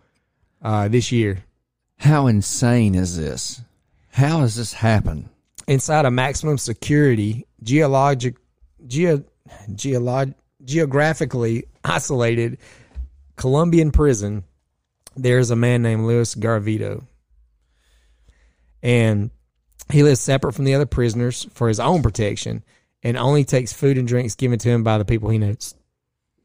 uh, 0.61 0.87
this 0.87 1.11
year. 1.11 1.43
How 1.97 2.27
insane 2.27 2.95
is 2.95 3.17
this? 3.17 3.61
How 4.11 4.39
has 4.39 4.55
this 4.55 4.73
happened? 4.73 5.29
Inside 5.67 6.05
a 6.05 6.11
maximum 6.11 6.57
security, 6.57 7.45
geologic, 7.63 8.35
geo, 8.87 9.23
geolog, 9.71 10.33
geographically 10.63 11.65
isolated 11.83 12.57
Colombian 13.35 13.91
prison, 13.91 14.43
there's 15.15 15.51
a 15.51 15.55
man 15.55 15.81
named 15.81 16.05
Luis 16.05 16.35
Garavito. 16.35 17.03
And 18.83 19.31
he 19.91 20.03
lives 20.03 20.19
separate 20.19 20.53
from 20.53 20.65
the 20.65 20.75
other 20.75 20.85
prisoners 20.85 21.47
for 21.53 21.67
his 21.67 21.79
own 21.79 22.01
protection 22.01 22.63
and 23.03 23.17
only 23.17 23.43
takes 23.43 23.73
food 23.73 23.97
and 23.97 24.07
drinks 24.07 24.35
given 24.35 24.59
to 24.59 24.69
him 24.69 24.83
by 24.83 24.97
the 24.97 25.05
people 25.05 25.29
he 25.29 25.37
knows. 25.37 25.75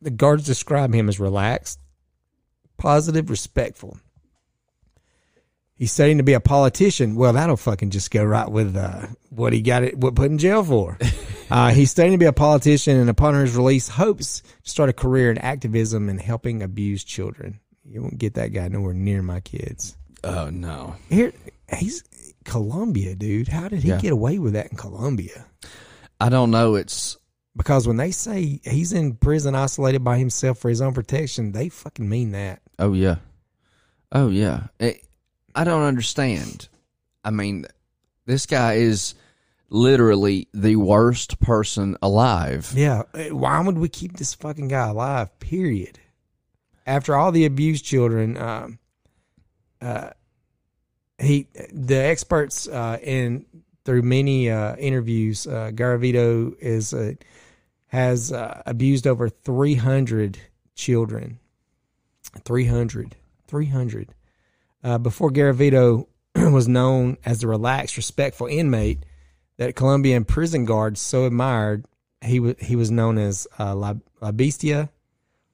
The 0.00 0.10
guards 0.10 0.44
describe 0.44 0.94
him 0.94 1.08
as 1.08 1.20
relaxed, 1.20 1.80
positive, 2.76 3.30
respectful. 3.30 3.98
He's 5.74 5.92
studying 5.92 6.18
to 6.18 6.24
be 6.24 6.32
a 6.32 6.40
politician. 6.40 7.16
Well, 7.16 7.34
that'll 7.34 7.56
fucking 7.56 7.90
just 7.90 8.10
go 8.10 8.24
right 8.24 8.50
with 8.50 8.76
uh, 8.76 9.08
what 9.28 9.52
he 9.52 9.60
got 9.60 9.82
it, 9.82 9.98
what 9.98 10.14
put 10.14 10.30
in 10.30 10.38
jail 10.38 10.64
for. 10.64 10.98
uh, 11.50 11.70
he's 11.70 11.90
studying 11.90 12.12
to 12.12 12.18
be 12.18 12.26
a 12.26 12.32
politician, 12.32 12.96
and 12.96 13.08
upon 13.10 13.34
his 13.34 13.56
release, 13.56 13.88
hopes 13.88 14.42
to 14.64 14.70
start 14.70 14.88
a 14.90 14.92
career 14.92 15.30
in 15.30 15.38
activism 15.38 16.08
and 16.08 16.20
helping 16.20 16.62
abused 16.62 17.06
children. 17.06 17.60
You 17.84 18.02
won't 18.02 18.18
get 18.18 18.34
that 18.34 18.48
guy 18.48 18.68
nowhere 18.68 18.94
near 18.94 19.22
my 19.22 19.40
kids. 19.40 19.96
Oh 20.24 20.50
no. 20.50 20.96
Here, 21.08 21.32
he's 21.76 22.02
Colombia, 22.44 23.14
dude. 23.14 23.48
How 23.48 23.68
did 23.68 23.82
he 23.82 23.90
Yeah. 23.90 24.00
get 24.00 24.12
away 24.12 24.38
with 24.38 24.54
that 24.54 24.70
in 24.72 24.76
Colombia? 24.76 25.44
I 26.20 26.28
don't 26.28 26.50
know. 26.50 26.74
It's 26.74 27.16
Because 27.56 27.86
when 27.86 27.96
they 27.96 28.10
say 28.10 28.60
he's 28.64 28.92
in 28.92 29.14
prison 29.14 29.54
isolated 29.54 30.02
by 30.04 30.18
himself 30.18 30.58
for 30.58 30.68
his 30.68 30.80
own 30.80 30.94
protection, 30.94 31.52
they 31.52 31.68
fucking 31.68 32.08
mean 32.08 32.32
that. 32.32 32.60
Oh 32.78 32.92
yeah, 32.92 33.16
oh 34.12 34.28
yeah. 34.28 34.64
It, 34.80 35.02
I 35.54 35.64
don't 35.64 35.82
understand. 35.84 36.68
I 37.24 37.30
mean, 37.30 37.66
this 38.26 38.44
guy 38.46 38.74
is 38.74 39.14
literally 39.68 40.48
the 40.54 40.76
worst 40.76 41.40
person 41.40 41.96
alive. 42.02 42.72
Yeah. 42.74 43.02
eh, 43.14 43.30
Why 43.30 43.60
would 43.60 43.78
we 43.78 43.88
keep 43.88 44.16
this 44.16 44.34
fucking 44.34 44.68
guy 44.68 44.88
alive? 44.88 45.38
Period. 45.40 45.98
After 46.86 47.14
all 47.16 47.32
the 47.32 47.46
abused 47.46 47.84
children, 47.84 48.36
um, 48.36 48.78
uh, 49.80 50.10
he 51.18 51.48
the 51.72 51.96
experts 51.96 52.68
uh, 52.68 52.98
in 53.02 53.44
through 53.84 54.02
many 54.02 54.50
uh, 54.50 54.76
interviews, 54.76 55.46
uh, 55.46 55.70
Garavito 55.74 56.54
is 56.60 56.94
uh, 56.94 57.14
has 57.88 58.32
uh, 58.32 58.62
abused 58.66 59.06
over 59.06 59.28
three 59.28 59.74
hundred 59.74 60.38
children. 60.74 61.38
300. 62.44 63.16
300. 63.46 64.14
Uh, 64.84 64.98
before 64.98 65.30
Garavito 65.30 66.06
was 66.36 66.68
known 66.68 67.16
as 67.24 67.40
the 67.40 67.46
relaxed, 67.46 67.96
respectful 67.96 68.46
inmate 68.46 69.04
that 69.58 69.76
Colombian 69.76 70.24
prison 70.24 70.64
guards 70.64 71.00
so 71.00 71.24
admired, 71.24 71.86
he 72.22 72.40
was 72.40 72.54
he 72.60 72.76
was 72.76 72.90
known 72.90 73.18
as 73.18 73.46
uh, 73.58 73.74
La, 73.74 73.94
La 74.20 74.32
Bestia 74.32 74.90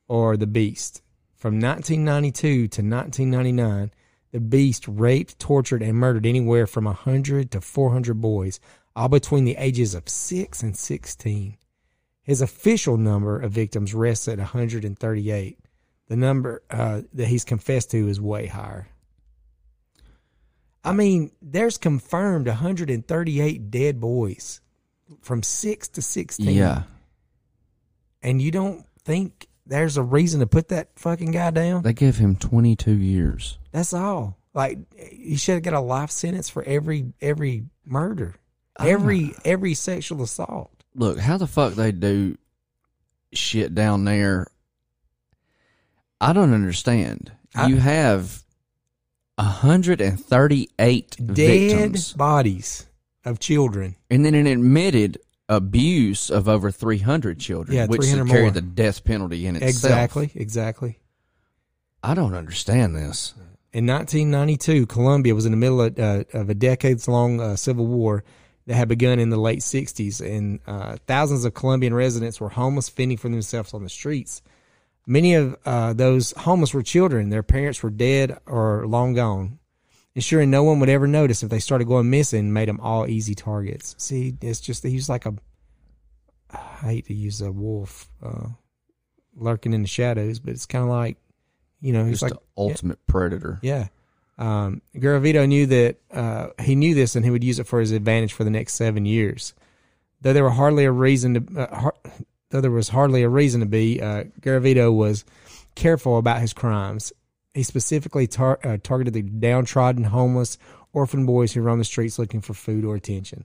or 0.08 0.36
the 0.36 0.46
Beast. 0.46 1.02
From 1.34 1.54
1992 1.54 2.68
to 2.68 2.82
1999, 2.82 3.90
the 4.30 4.40
Beast 4.40 4.86
raped, 4.86 5.38
tortured, 5.38 5.82
and 5.82 5.98
murdered 5.98 6.24
anywhere 6.24 6.66
from 6.66 6.84
100 6.84 7.50
to 7.50 7.60
400 7.60 8.20
boys, 8.20 8.60
all 8.94 9.08
between 9.08 9.44
the 9.44 9.56
ages 9.56 9.94
of 9.94 10.08
6 10.08 10.62
and 10.62 10.76
16. 10.76 11.56
His 12.22 12.40
official 12.40 12.96
number 12.96 13.40
of 13.40 13.50
victims 13.50 13.94
rests 13.94 14.28
at 14.28 14.38
138. 14.38 15.58
The 16.08 16.16
number 16.16 16.62
uh, 16.70 17.02
that 17.12 17.26
he's 17.26 17.44
confessed 17.44 17.90
to 17.90 18.08
is 18.08 18.20
way 18.20 18.46
higher. 18.46 18.88
I 20.84 20.92
mean, 20.92 21.30
there's 21.40 21.78
confirmed 21.78 22.48
138 22.48 23.70
dead 23.70 24.00
boys 24.00 24.60
from 25.20 25.42
6 25.42 25.88
to 25.88 26.02
16 26.02 26.48
Yeah, 26.48 26.82
and 28.22 28.40
you 28.42 28.50
don't 28.50 28.84
think 29.04 29.46
there's 29.66 29.96
a 29.96 30.02
reason 30.02 30.40
to 30.40 30.46
put 30.46 30.68
that 30.68 30.88
fucking 30.96 31.30
guy 31.30 31.50
down? 31.50 31.82
they 31.82 31.92
gave 31.92 32.16
him 32.16 32.36
22 32.36 32.92
years. 32.92 33.58
That's 33.70 33.92
all. 33.92 34.38
Like 34.54 34.78
he 34.98 35.36
should 35.36 35.54
have 35.54 35.62
got 35.62 35.72
a 35.74 35.80
life 35.80 36.10
sentence 36.10 36.50
for 36.50 36.62
every 36.64 37.12
every 37.22 37.64
murder, 37.86 38.34
ah. 38.78 38.84
every 38.84 39.34
every 39.44 39.74
sexual 39.74 40.22
assault. 40.22 40.70
Look, 40.94 41.18
how 41.18 41.38
the 41.38 41.46
fuck 41.46 41.72
they 41.72 41.90
do 41.90 42.36
shit 43.32 43.74
down 43.74 44.04
there? 44.04 44.48
I 46.20 46.32
don't 46.34 46.52
understand. 46.52 47.32
I- 47.54 47.68
you 47.68 47.76
have 47.76 48.42
138 49.38 51.16
Dead 51.18 51.36
victims, 51.36 52.12
bodies 52.12 52.86
of 53.24 53.38
children. 53.38 53.96
and 54.10 54.24
then 54.24 54.34
an 54.34 54.46
admitted 54.46 55.18
abuse 55.48 56.30
of 56.30 56.48
over 56.48 56.70
300 56.70 57.38
children, 57.38 57.76
Yeah, 57.76 57.86
which 57.86 58.02
300 58.02 58.28
carry 58.30 58.42
more. 58.42 58.50
the 58.50 58.62
death 58.62 59.04
penalty 59.04 59.46
in 59.46 59.56
itself. 59.56 59.70
Exactly, 59.70 60.30
exactly. 60.34 60.98
I 62.02 62.14
don't 62.14 62.34
understand 62.34 62.96
this. 62.96 63.34
In 63.72 63.86
1992, 63.86 64.86
Colombia 64.86 65.34
was 65.34 65.46
in 65.46 65.52
the 65.52 65.56
middle 65.56 65.80
of, 65.82 65.98
uh, 65.98 66.24
of 66.32 66.50
a 66.50 66.54
decades-long 66.54 67.40
uh, 67.40 67.56
civil 67.56 67.86
war 67.86 68.22
that 68.66 68.74
had 68.74 68.88
begun 68.88 69.18
in 69.18 69.30
the 69.30 69.36
late 69.38 69.60
60s, 69.60 70.20
and 70.20 70.60
uh, 70.66 70.96
thousands 71.06 71.44
of 71.44 71.54
Colombian 71.54 71.94
residents 71.94 72.40
were 72.40 72.50
homeless, 72.50 72.88
fending 72.88 73.16
for 73.18 73.28
themselves 73.28 73.72
on 73.74 73.82
the 73.82 73.88
streets. 73.88 74.42
Many 75.06 75.34
of 75.34 75.56
uh, 75.64 75.92
those 75.94 76.32
homeless 76.32 76.72
were 76.74 76.82
children; 76.82 77.30
their 77.30 77.42
parents 77.42 77.82
were 77.82 77.90
dead 77.90 78.38
or 78.46 78.86
long 78.86 79.14
gone. 79.14 79.58
Ensuring 80.14 80.50
no 80.50 80.62
one 80.62 80.78
would 80.80 80.90
ever 80.90 81.06
notice 81.06 81.42
if 81.42 81.48
they 81.48 81.58
started 81.58 81.86
going 81.86 82.10
missing 82.10 82.52
made 82.52 82.68
them 82.68 82.78
all 82.80 83.06
easy 83.08 83.34
targets. 83.34 83.94
See, 83.98 84.34
it's 84.42 84.60
just 84.60 84.84
he's 84.84 85.08
like 85.08 85.26
a. 85.26 85.34
I 86.52 86.86
hate 86.86 87.06
to 87.06 87.14
use 87.14 87.40
a 87.40 87.50
wolf 87.50 88.08
uh, 88.22 88.48
lurking 89.34 89.72
in 89.72 89.82
the 89.82 89.88
shadows, 89.88 90.38
but 90.38 90.52
it's 90.52 90.66
kind 90.66 90.84
of 90.84 90.90
like, 90.90 91.16
you 91.80 91.92
know, 91.94 92.04
he's 92.04 92.20
Just 92.20 92.22
like 92.24 92.32
the 92.32 92.40
ultimate 92.58 93.04
predator. 93.06 93.58
yeah. 93.62 93.88
Um, 94.38 94.82
Garavito 94.96 95.46
knew 95.48 95.66
that 95.66 95.96
uh, 96.10 96.48
he 96.60 96.74
knew 96.74 96.94
this 96.94 97.16
and 97.16 97.24
he 97.24 97.30
would 97.30 97.44
use 97.44 97.58
it 97.58 97.66
for 97.66 97.80
his 97.80 97.92
advantage 97.92 98.32
for 98.32 98.44
the 98.44 98.50
next 98.50 98.74
seven 98.74 99.06
years. 99.06 99.54
Though 100.20 100.32
there 100.32 100.42
were 100.42 100.50
hardly 100.50 100.84
a 100.84 100.90
reason 100.92 101.34
to, 101.34 101.60
uh, 101.62 101.74
har- 101.74 101.94
though 102.52 102.60
there 102.60 102.70
was 102.70 102.90
hardly 102.90 103.22
a 103.22 103.28
reason 103.28 103.60
to 103.60 103.66
be, 103.66 104.00
uh, 104.00 104.24
Garavito 104.40 104.94
was 104.94 105.24
careful 105.74 106.18
about 106.18 106.40
his 106.40 106.52
crimes. 106.52 107.12
He 107.54 107.62
specifically 107.62 108.26
tar- 108.26 108.60
uh, 108.62 108.76
targeted 108.82 109.14
the 109.14 109.22
downtrodden, 109.22 110.04
homeless, 110.04 110.58
orphan 110.92 111.26
boys 111.26 111.52
who 111.52 111.62
roam 111.62 111.78
the 111.78 111.84
streets 111.84 112.18
looking 112.18 112.42
for 112.42 112.54
food 112.54 112.84
or 112.84 112.94
attention. 112.94 113.44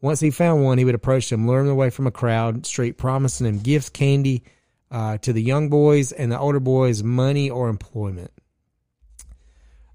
Once 0.00 0.20
he 0.20 0.30
found 0.30 0.64
one, 0.64 0.78
he 0.78 0.84
would 0.84 0.94
approach 0.94 1.28
them, 1.28 1.46
lure 1.46 1.62
them 1.62 1.72
away 1.72 1.90
from 1.90 2.06
a 2.06 2.10
crowd 2.10 2.64
street, 2.64 2.96
promising 2.96 3.46
them 3.46 3.58
gifts, 3.58 3.90
candy, 3.90 4.42
uh, 4.90 5.18
to 5.18 5.32
the 5.32 5.42
young 5.42 5.68
boys 5.68 6.12
and 6.12 6.32
the 6.32 6.38
older 6.38 6.60
boys, 6.60 7.02
money 7.02 7.50
or 7.50 7.68
employment. 7.68 8.30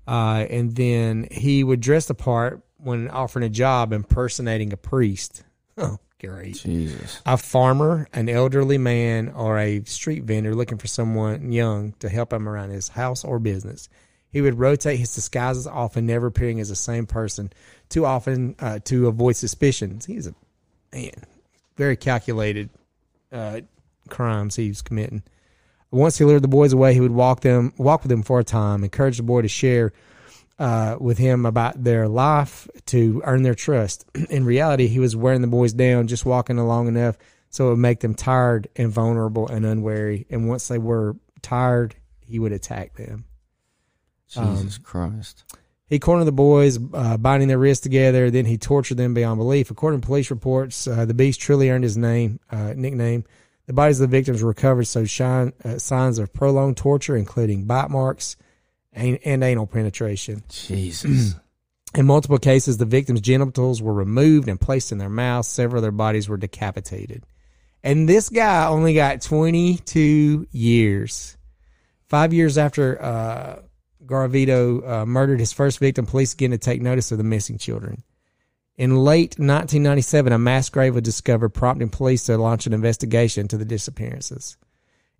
Uh, 0.08 0.46
and 0.50 0.76
then 0.76 1.28
he 1.32 1.64
would 1.64 1.80
dress 1.80 2.06
the 2.06 2.14
part 2.14 2.62
when 2.78 3.10
offering 3.10 3.46
a 3.46 3.50
job 3.50 3.94
impersonating 3.94 4.74
a 4.74 4.78
priest. 4.78 5.44
Jesus. 6.62 7.22
A 7.26 7.38
farmer, 7.38 8.08
an 8.14 8.30
elderly 8.30 8.78
man, 8.78 9.30
or 9.30 9.58
a 9.60 9.84
street 9.86 10.24
vendor 10.24 10.56
looking 10.56 10.78
for 10.78 10.88
someone 10.88 11.52
young 11.52 11.94
to 12.00 12.10
help 12.10 12.34
him 12.34 12.48
around 12.48 12.70
his 12.70 12.90
house 12.90 13.24
or 13.24 13.40
business. 13.40 13.90
He 14.30 14.42
would 14.42 14.58
rotate 14.58 15.00
his 15.00 15.14
disguises, 15.14 15.68
often 15.68 16.08
never 16.08 16.28
appearing 16.28 16.60
as 16.60 16.70
the 16.70 16.76
same 16.76 17.06
person, 17.06 17.54
too 17.90 18.06
often 18.06 18.56
uh, 18.60 18.80
to 18.86 19.08
avoid 19.08 19.36
suspicions. 19.36 20.06
He's 20.06 20.28
a 20.28 20.34
man, 20.92 21.12
very 21.78 21.96
calculated 21.96 22.70
uh, 23.32 23.62
crimes 24.10 24.56
he 24.56 24.70
was 24.70 24.82
committing. 24.82 25.24
Once 25.92 26.18
he 26.18 26.26
lured 26.26 26.42
the 26.42 26.48
boys 26.48 26.74
away, 26.74 26.96
he 26.96 27.00
would 27.00 27.12
walk 27.12 27.42
them, 27.42 27.72
walk 27.78 28.02
with 28.02 28.10
them 28.10 28.24
for 28.24 28.40
a 28.40 28.44
time, 28.44 28.84
encourage 28.84 29.18
the 29.18 29.24
boy 29.24 29.44
to 29.44 29.48
share 29.48 29.94
uh, 30.64 30.96
with 30.98 31.18
him 31.18 31.46
about 31.46 31.84
their 31.84 32.08
life 32.08 32.70
to 32.86 33.22
earn 33.26 33.44
their 33.44 33.54
trust. 33.54 34.06
In 34.30 34.46
reality, 34.46 34.88
he 34.88 35.00
was 35.00 35.14
wearing 35.14 35.42
the 35.42 35.48
boys 35.48 35.74
down, 35.74 36.08
just 36.08 36.26
walking 36.26 36.58
along 36.58 36.88
enough 36.88 37.18
so 37.50 37.68
it 37.68 37.70
would 37.72 37.80
make 37.80 38.00
them 38.00 38.16
tired 38.16 38.70
and 38.78 38.90
vulnerable 38.90 39.46
and 39.50 39.66
unwary. 39.66 40.26
And 40.30 40.48
once 40.48 40.70
they 40.70 40.78
were 40.78 41.18
tired, 41.42 41.96
he 42.22 42.40
would 42.40 42.54
attack 42.54 42.94
them. 42.94 43.26
Jesus 44.30 44.78
Christ. 44.78 45.44
He 45.88 46.00
cornered 46.00 46.26
the 46.26 46.32
boys, 46.32 46.80
uh, 46.94 47.18
binding 47.18 47.50
their 47.50 47.60
wrists 47.60 47.84
together. 47.84 48.32
Then 48.32 48.46
he 48.46 48.58
tortured 48.58 48.96
them 48.96 49.14
beyond 49.14 49.40
belief. 49.40 49.70
According 49.70 50.00
to 50.00 50.08
police 50.08 50.32
reports, 50.32 50.88
uh, 50.88 51.04
the 51.04 51.14
beast 51.14 51.42
truly 51.42 51.70
earned 51.70 51.84
his 51.84 51.98
name, 51.98 52.40
uh, 52.50 52.74
nickname. 52.74 53.26
The 53.68 53.74
bodies 53.74 54.00
of 54.00 54.10
the 54.10 54.18
victims 54.18 54.42
were 54.42 54.48
recovered, 54.48 54.86
so 54.86 55.04
shine, 55.04 55.52
uh, 55.66 55.78
signs 55.78 56.20
of 56.20 56.32
prolonged 56.32 56.78
torture, 56.78 57.18
including 57.18 57.66
bite 57.66 57.90
marks 57.90 58.38
and, 58.94 59.20
and 59.26 59.44
anal 59.44 59.68
penetration. 59.68 60.44
Jesus. 60.50 61.36
In 61.96 62.08
multiple 62.08 62.40
cases, 62.40 62.78
the 62.78 62.86
victims' 62.86 63.22
genitals 63.22 63.82
were 63.82 63.94
removed 63.94 64.48
and 64.48 64.60
placed 64.60 64.92
in 64.92 64.98
their 64.98 65.10
mouths. 65.10 65.48
Several 65.48 65.78
of 65.78 65.84
their 65.84 65.92
bodies 65.92 66.28
were 66.28 66.38
decapitated. 66.38 67.24
And 67.84 68.10
this 68.10 68.30
guy 68.30 68.66
only 68.66 68.96
got 68.96 69.22
22 69.22 70.48
years. 70.52 71.38
Five 72.08 72.34
years 72.34 72.58
after 72.58 73.00
uh, 73.00 73.60
Garavito 74.06 74.88
uh, 74.88 75.06
murdered 75.06 75.40
his 75.40 75.54
first 75.54 75.80
victim, 75.80 76.06
police 76.06 76.34
began 76.34 76.52
to 76.52 76.58
take 76.58 76.82
notice 76.82 77.12
of 77.12 77.20
the 77.20 77.24
missing 77.24 77.58
children. 77.58 78.04
In 78.76 78.98
late 78.98 79.38
1997, 79.38 80.34
a 80.34 80.40
mass 80.40 80.70
grave 80.70 80.96
was 80.96 81.04
discovered, 81.04 81.50
prompting 81.50 81.90
police 81.90 82.24
to 82.26 82.38
launch 82.38 82.66
an 82.66 82.74
investigation 82.74 83.42
into 83.42 83.58
the 83.58 83.66
disappearances. 83.66 84.58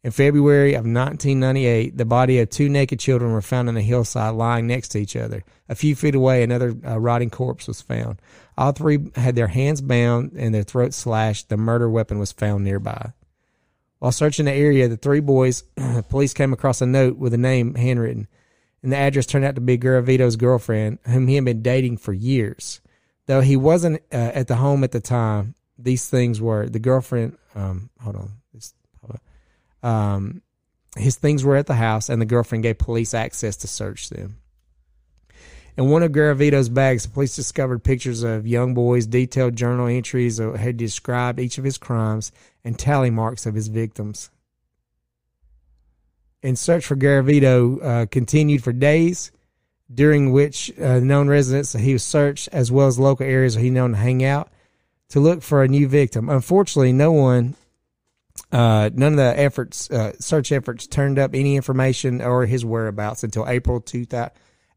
In 0.04 0.12
February 0.12 0.74
of 0.74 0.84
1998, 0.84 1.98
the 1.98 2.04
body 2.04 2.40
of 2.40 2.50
two 2.50 2.68
naked 2.68 3.00
children 3.00 3.32
were 3.32 3.42
found 3.42 3.70
on 3.70 3.78
a 3.78 3.82
hillside 3.82 4.36
lying 4.36 4.68
next 4.68 4.90
to 4.90 5.00
each 5.00 5.16
other. 5.16 5.46
A 5.70 5.76
few 5.76 5.96
feet 5.96 6.14
away, 6.14 6.44
another 6.44 6.76
uh, 6.86 7.00
rotting 7.00 7.30
corpse 7.30 7.68
was 7.70 7.82
found. 7.82 8.22
All 8.58 8.74
three 8.74 9.12
had 9.16 9.38
their 9.38 9.48
hands 9.48 9.80
bound 9.80 10.34
and 10.36 10.54
their 10.54 10.64
throats 10.64 10.98
slashed. 10.98 11.48
The 11.48 11.56
murder 11.56 11.90
weapon 11.90 12.20
was 12.20 12.34
found 12.34 12.66
nearby. 12.66 13.14
While 14.00 14.12
searching 14.12 14.44
the 14.44 14.52
area, 14.52 14.90
the 14.90 14.98
three 14.98 15.22
boys, 15.22 15.64
police 16.10 16.34
came 16.34 16.52
across 16.52 16.82
a 16.82 16.86
note 16.86 17.16
with 17.16 17.34
a 17.34 17.38
name 17.38 17.76
handwritten, 17.76 18.28
and 18.82 18.92
the 18.92 18.98
address 18.98 19.26
turned 19.26 19.46
out 19.46 19.56
to 19.56 19.62
be 19.62 19.78
Garavito's 19.78 20.36
girlfriend, 20.36 21.00
whom 21.06 21.30
he 21.30 21.36
had 21.36 21.46
been 21.46 21.62
dating 21.62 21.96
for 21.96 22.12
years. 22.12 22.82
Though 23.28 23.40
he 23.40 23.56
wasn't 23.56 24.02
uh, 24.12 24.32
at 24.36 24.50
the 24.50 24.58
home 24.58 24.84
at 24.84 24.92
the 24.92 25.00
time, 25.00 25.56
these 25.80 26.10
things 26.10 26.42
were 26.42 26.68
the 26.68 26.80
girlfriend. 26.80 27.38
Um, 27.56 27.90
hold 28.02 28.18
on, 28.18 28.32
um, 29.84 30.42
his 30.96 31.16
things 31.18 31.44
were 31.44 31.56
at 31.56 31.68
the 31.68 31.76
house, 31.76 32.10
and 32.10 32.22
the 32.22 32.26
girlfriend 32.26 32.64
gave 32.64 32.78
police 32.78 33.14
access 33.14 33.56
to 33.58 33.68
search 33.68 34.10
them. 34.10 34.38
In 35.76 35.90
one 35.90 36.04
of 36.04 36.12
Garavito's 36.12 36.70
bags, 36.70 37.04
the 37.04 37.10
police 37.10 37.36
discovered 37.36 37.84
pictures 37.84 38.24
of 38.24 38.46
young 38.46 38.74
boys, 38.74 39.08
detailed 39.08 39.56
journal 39.56 39.88
entries 39.88 40.38
that 40.38 40.56
had 40.58 40.78
described 40.78 41.40
each 41.40 41.58
of 41.58 41.64
his 41.64 41.78
crimes, 41.78 42.32
and 42.64 42.78
tally 42.78 43.10
marks 43.10 43.46
of 43.46 43.56
his 43.56 43.68
victims. 43.68 44.30
and 46.44 46.60
search 46.60 46.86
for 46.86 46.96
Garavito 46.96 47.84
uh, 47.84 48.06
continued 48.08 48.64
for 48.64 48.74
days, 48.74 49.32
during 49.92 50.32
which 50.32 50.72
uh, 50.80 51.00
known 51.00 51.30
residents 51.30 51.74
he 51.74 51.94
was 51.94 52.04
searched 52.04 52.50
as 52.52 52.72
well 52.72 52.88
as 52.88 53.00
local 53.00 53.26
areas 53.26 53.56
he 53.56 53.70
known 53.70 53.92
to 53.92 53.98
hang 53.98 54.24
out 54.24 54.50
to 55.10 55.20
look 55.20 55.42
for 55.42 55.64
a 55.64 55.68
new 55.68 55.88
victim. 55.88 56.30
Unfortunately, 56.30 56.92
no 56.92 57.12
one, 57.12 57.56
uh, 58.54 58.92
none 58.94 59.14
of 59.14 59.18
the 59.18 59.34
efforts, 59.36 59.90
uh, 59.90 60.14
search 60.20 60.52
efforts, 60.52 60.86
turned 60.86 61.18
up 61.18 61.32
any 61.34 61.56
information 61.56 62.22
or 62.22 62.46
his 62.46 62.64
whereabouts 62.64 63.24
until 63.24 63.48
April 63.48 63.82
two 63.82 64.06
thousand, 64.06 64.32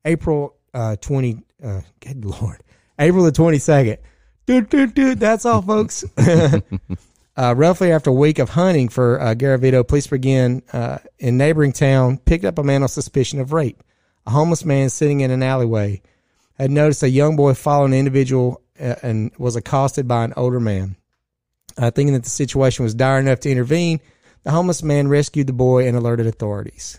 April 0.05 0.57
uh, 0.73 0.97
twenty. 0.97 1.43
Uh, 1.63 1.83
good 2.01 2.25
lord, 2.25 2.63
April 2.99 3.23
the 3.25 3.33
twenty 3.33 3.59
second. 3.59 3.99
Dude, 4.47 4.71
dude, 4.71 4.95
dude. 4.95 5.21
That's 5.21 5.45
all, 5.45 5.63
folks. 5.63 6.05
Uh, 7.39 7.53
roughly 7.55 7.93
after 7.93 8.09
a 8.09 8.15
week 8.15 8.39
of 8.39 8.49
hunting 8.49 8.89
for 8.89 9.21
uh, 9.21 9.35
Garavito, 9.35 9.87
police 9.87 10.07
began 10.07 10.63
in 11.19 11.37
neighboring 11.37 11.75
town, 11.75 12.17
picked 12.17 12.47
up 12.47 12.57
a 12.57 12.63
man 12.63 12.83
on 12.83 12.89
suspicion 12.89 13.41
of 13.41 13.53
rape. 13.53 13.83
A 14.27 14.31
homeless 14.31 14.65
man 14.65 14.89
sitting 14.89 15.21
in 15.21 15.31
an 15.31 15.43
alleyway 15.43 16.01
had 16.55 16.71
noticed 16.71 17.03
a 17.03 17.11
young 17.11 17.37
boy 17.37 17.53
following 17.53 17.93
an 17.93 17.99
individual 17.99 18.63
and 18.79 19.33
was 19.37 19.55
accosted 19.55 20.09
by 20.09 20.25
an 20.25 20.33
older 20.35 20.61
man. 20.61 20.97
Uh, 21.79 21.91
thinking 21.91 22.15
that 22.15 22.25
the 22.25 22.31
situation 22.31 22.85
was 22.85 22.95
dire 22.95 23.19
enough 23.19 23.41
to 23.41 23.51
intervene, 23.51 24.01
the 24.45 24.51
homeless 24.51 24.83
man 24.83 25.09
rescued 25.09 25.47
the 25.47 25.53
boy 25.53 25.87
and 25.87 25.97
alerted 25.97 26.27
authorities. 26.27 26.99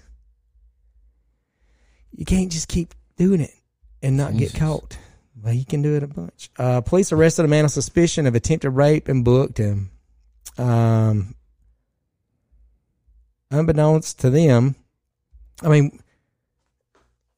You 2.12 2.26
can't 2.26 2.52
just 2.52 2.68
keep 2.68 2.94
doing 3.16 3.42
it 3.42 3.54
and 4.04 4.18
not 4.18 4.34
Jesus. 4.34 4.52
get 4.52 4.60
caught. 4.60 4.98
Well, 5.42 5.54
you 5.54 5.66
can 5.66 5.82
do 5.82 5.96
it 5.96 6.04
a 6.04 6.08
bunch. 6.08 6.50
Uh, 6.58 6.82
police 6.82 7.12
arrested 7.12 7.46
a 7.46 7.48
man 7.48 7.64
on 7.64 7.70
suspicion 7.70 8.28
of 8.28 8.36
attempted 8.36 8.72
rape 8.72 9.08
and 9.08 9.24
booked 9.24 9.58
him. 9.58 9.92
Um, 10.58 11.36
unbeknownst 13.52 14.20
to 14.22 14.30
them, 14.30 14.76
I 15.64 15.70
mean, 15.70 16.00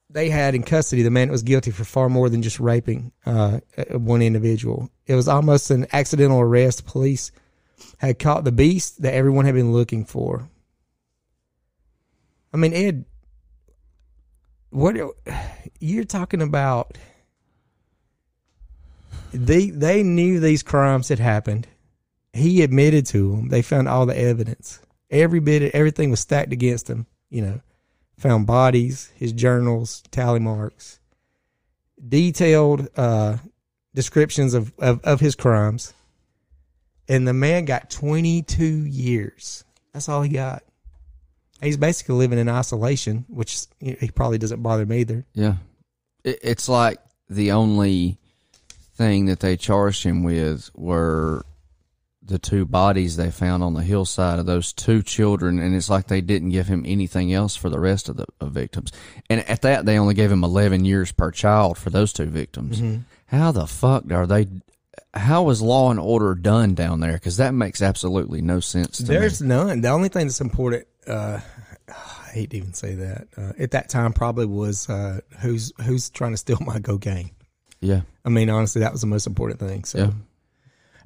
they 0.10 0.30
had 0.30 0.56
in 0.56 0.63
custody 0.63 1.04
the 1.04 1.12
man 1.12 1.28
that 1.28 1.34
was 1.34 1.43
guilty 1.43 1.72
for 1.72 1.84
far 1.84 2.10
more 2.10 2.30
than 2.30 2.41
just 2.41 2.60
raping 2.60 3.12
uh, 3.26 3.60
one 3.91 4.22
individual. 4.22 4.89
It 5.06 5.15
was 5.15 5.28
almost 5.28 5.69
an 5.69 5.88
accidental 5.93 6.39
arrest. 6.39 6.86
Police 6.86 7.32
had 7.98 8.19
caught 8.19 8.43
the 8.43 8.52
beast 8.52 9.02
that 9.04 9.13
everyone 9.13 9.45
had 9.45 9.56
been 9.56 9.72
looking 9.72 10.06
for. 10.06 10.50
I 12.54 12.58
mean, 12.58 12.74
Ed, 12.74 13.06
what 14.72 14.95
you're 15.80 16.04
talking 16.04 16.41
about? 16.41 16.98
They 19.32 19.69
they 19.69 20.02
knew 20.02 20.39
these 20.39 20.63
crimes 20.63 21.10
had 21.10 21.19
happened. 21.19 21.67
He 22.34 22.63
admitted 22.63 23.06
to 23.08 23.36
them. 23.36 23.50
They 23.50 23.62
found 23.62 23.88
all 23.88 24.08
the 24.08 24.17
evidence. 24.17 24.80
Every 25.12 25.39
bit, 25.39 25.76
everything 25.76 26.10
was 26.10 26.19
stacked 26.19 26.54
against 26.54 26.89
him. 26.89 27.06
You 27.30 27.41
know, 27.43 27.62
found 28.20 28.46
bodies, 28.46 29.12
his 29.16 29.32
journals, 29.32 30.04
tally 30.12 30.40
marks, 30.40 31.00
detailed 32.08 32.88
uh, 32.96 33.38
descriptions 33.96 34.54
of, 34.54 34.74
of, 34.78 35.02
of 35.04 35.20
his 35.20 35.36
crimes. 35.36 35.94
And 37.08 37.28
the 37.28 37.34
man 37.34 37.66
got 37.66 37.90
22 37.90 38.64
years. 38.64 39.64
That's 39.94 40.08
all 40.10 40.22
he 40.22 40.30
got. 40.30 40.64
He's 41.62 41.78
basically 41.78 42.16
living 42.16 42.40
in 42.40 42.48
isolation, 42.48 43.26
which 43.28 43.66
he 43.80 44.12
probably 44.14 44.38
doesn't 44.38 44.62
bother 44.62 44.86
me 44.86 45.00
either. 45.00 45.26
Yeah. 45.34 45.56
It, 46.24 46.40
it's 46.44 46.70
like 46.70 47.00
the 47.30 47.54
only 47.54 48.18
thing 48.96 49.26
that 49.26 49.40
they 49.40 49.58
charged 49.58 50.04
him 50.04 50.24
with 50.24 50.70
were 50.76 51.46
the 52.30 52.39
two 52.39 52.65
bodies 52.65 53.18
they 53.18 53.32
found 53.32 53.62
on 53.63 53.74
the 53.74 53.84
hillside 53.84 54.39
of 54.39 54.46
those 54.46 54.72
two 54.72 55.04
children, 55.04 55.60
and 55.60 55.76
it's 55.76 55.89
like 55.89 56.08
they 56.08 56.22
didn't 56.22 56.50
give 56.50 56.68
him 56.68 56.84
anything 56.88 57.34
else 57.34 57.56
for 57.56 57.70
the 57.70 57.80
rest 57.80 58.08
of 58.08 58.15
the 58.18 58.26
of 58.39 58.52
victims. 58.52 58.92
And 59.30 59.48
at 59.50 59.62
that, 59.63 59.86
they 59.86 60.00
only 60.00 60.13
gave 60.13 60.32
him 60.32 60.44
11 60.44 60.86
years 60.86 61.12
per 61.12 61.32
child 61.32 61.78
for 61.78 61.89
those 61.89 62.13
two 62.13 62.26
victims. 62.26 62.82
How 63.28 63.52
the 63.52 63.68
fuck 63.68 64.12
are 64.12 64.26
they? 64.26 64.48
How 65.13 65.50
is 65.50 65.62
law 65.62 65.92
and 65.92 66.00
order 66.00 66.36
done 66.36 66.76
down 66.76 67.00
there? 67.00 67.13
Because 67.13 67.38
that 67.38 67.54
makes 67.54 67.82
absolutely 67.82 68.42
no 68.42 68.60
sense 68.60 68.98
to 68.98 69.04
There's 69.04 69.42
me. 69.42 69.48
none. 69.48 69.82
The 69.82 69.89
only 69.89 70.10
thing 70.10 70.28
that's 70.28 70.42
important, 70.42 70.88
uh, 71.08 71.39
I 71.89 72.32
hate 72.32 72.52
to 72.52 72.58
even 72.58 72.74
say 72.74 72.94
that, 72.96 73.28
uh, 73.36 73.54
at 73.58 73.72
that 73.72 73.89
time 73.89 74.13
probably 74.13 74.46
was 74.46 74.88
uh, 74.88 75.22
who's 75.39 75.74
who's 75.82 76.10
trying 76.10 76.32
to 76.32 76.38
steal 76.38 76.60
my 76.65 76.80
go 76.80 76.94
cocaine. 76.94 77.32
Yeah, 77.82 78.02
I 78.26 78.30
mean, 78.30 78.50
honestly, 78.50 78.82
that 78.82 78.92
was 78.92 79.02
the 79.02 79.08
most 79.08 79.26
important 79.26 79.60
thing. 79.60 79.84
So, 79.86 79.98
yeah. 79.98 80.12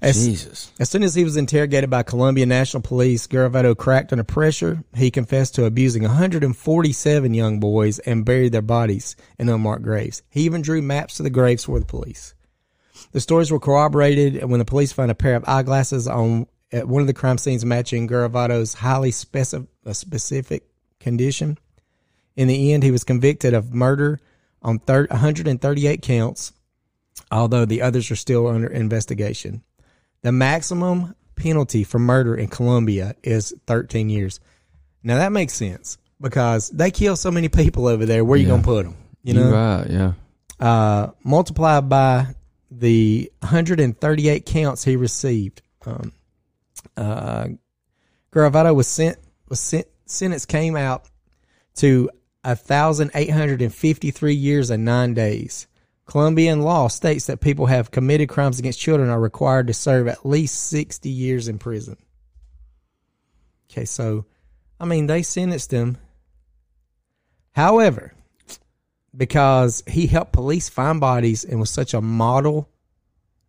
As, 0.03 0.25
Jesus. 0.25 0.71
as 0.79 0.89
soon 0.89 1.01
as 1.03 1.15
he 1.15 1.23
was 1.23 1.37
interrogated 1.37 1.89
by 1.89 2.03
Colombia 2.03 2.45
National 2.45 2.83
Police, 2.83 3.25
Garavito 3.25 3.75
cracked 3.77 4.11
under 4.11 4.25
pressure. 4.25 4.83
He 4.93 5.09
confessed 5.09 5.55
to 5.55 5.63
abusing 5.63 6.03
147 6.03 7.33
young 7.33 7.61
boys 7.61 7.99
and 7.99 8.25
buried 8.25 8.51
their 8.51 8.61
bodies 8.61 9.15
in 9.39 9.47
unmarked 9.47 9.83
graves. 9.83 10.21
He 10.29 10.41
even 10.41 10.61
drew 10.61 10.81
maps 10.81 11.15
to 11.15 11.23
the 11.23 11.29
graves 11.29 11.63
for 11.63 11.79
the 11.79 11.85
police. 11.85 12.35
The 13.13 13.21
stories 13.21 13.49
were 13.49 13.61
corroborated 13.61 14.43
when 14.43 14.59
the 14.59 14.65
police 14.65 14.91
found 14.91 15.09
a 15.09 15.15
pair 15.15 15.35
of 15.35 15.45
eyeglasses 15.47 16.07
on 16.07 16.47
at 16.73 16.87
one 16.87 17.01
of 17.01 17.07
the 17.07 17.13
crime 17.13 17.37
scenes 17.37 17.63
matching 17.63 18.07
Garavito's 18.07 18.73
highly 18.73 19.11
specif- 19.11 19.67
uh, 19.85 19.93
specific 19.93 20.67
condition. 20.99 21.57
In 22.35 22.47
the 22.47 22.73
end, 22.73 22.83
he 22.83 22.91
was 22.91 23.03
convicted 23.03 23.53
of 23.53 23.73
murder 23.73 24.19
on 24.61 24.79
thir- 24.79 25.07
138 25.09 26.01
counts, 26.01 26.51
although 27.31 27.63
the 27.63 27.81
others 27.81 28.09
are 28.09 28.15
still 28.15 28.47
under 28.47 28.67
investigation. 28.67 29.63
The 30.23 30.31
maximum 30.31 31.15
penalty 31.35 31.83
for 31.83 31.99
murder 31.99 32.35
in 32.35 32.47
Colombia 32.47 33.15
is 33.23 33.53
13 33.67 34.09
years. 34.09 34.39
Now 35.03 35.17
that 35.17 35.31
makes 35.31 35.53
sense 35.53 35.97
because 36.19 36.69
they 36.69 36.91
kill 36.91 37.15
so 37.15 37.29
many 37.29 37.49
people 37.49 37.87
over 37.87 38.05
there. 38.05 38.23
Where 38.25 38.39
you 38.39 38.47
gonna 38.47 38.63
put 38.63 38.85
them? 38.85 38.95
You 39.23 39.33
know, 39.35 39.51
right. 39.51 39.89
Yeah. 39.89 40.13
uh, 40.59 41.11
multiplied 41.23 41.87
by 41.89 42.27
the 42.71 43.31
138 43.39 44.45
counts 44.45 44.83
he 44.83 44.95
received. 44.95 45.61
Um, 45.85 46.11
uh, 46.97 47.47
Garavito 48.31 48.73
was 48.73 48.87
sent 48.87 49.17
was 49.49 49.59
sent 49.59 49.87
sentence 50.05 50.45
came 50.45 50.75
out 50.75 51.05
to 51.75 52.09
thousand 52.45 53.11
eight 53.15 53.29
hundred 53.29 53.61
and 53.61 53.73
fifty 53.73 54.11
three 54.11 54.35
years 54.35 54.69
and 54.69 54.85
nine 54.85 55.13
days. 55.13 55.67
Colombian 56.05 56.61
law 56.61 56.87
states 56.89 57.27
that 57.27 57.39
people 57.39 57.67
have 57.67 57.91
committed 57.91 58.29
crimes 58.29 58.59
against 58.59 58.79
children 58.79 59.09
are 59.09 59.19
required 59.19 59.67
to 59.67 59.73
serve 59.73 60.07
at 60.07 60.25
least 60.25 60.69
sixty 60.69 61.09
years 61.09 61.47
in 61.47 61.59
prison. 61.59 61.97
Okay, 63.71 63.85
so 63.85 64.25
I 64.79 64.85
mean 64.85 65.07
they 65.07 65.23
sentenced 65.23 65.71
him. 65.71 65.97
However, 67.53 68.13
because 69.15 69.83
he 69.87 70.07
helped 70.07 70.33
police 70.33 70.69
find 70.69 70.99
bodies 70.99 71.43
and 71.43 71.59
was 71.59 71.69
such 71.69 71.93
a 71.93 72.01
model 72.01 72.69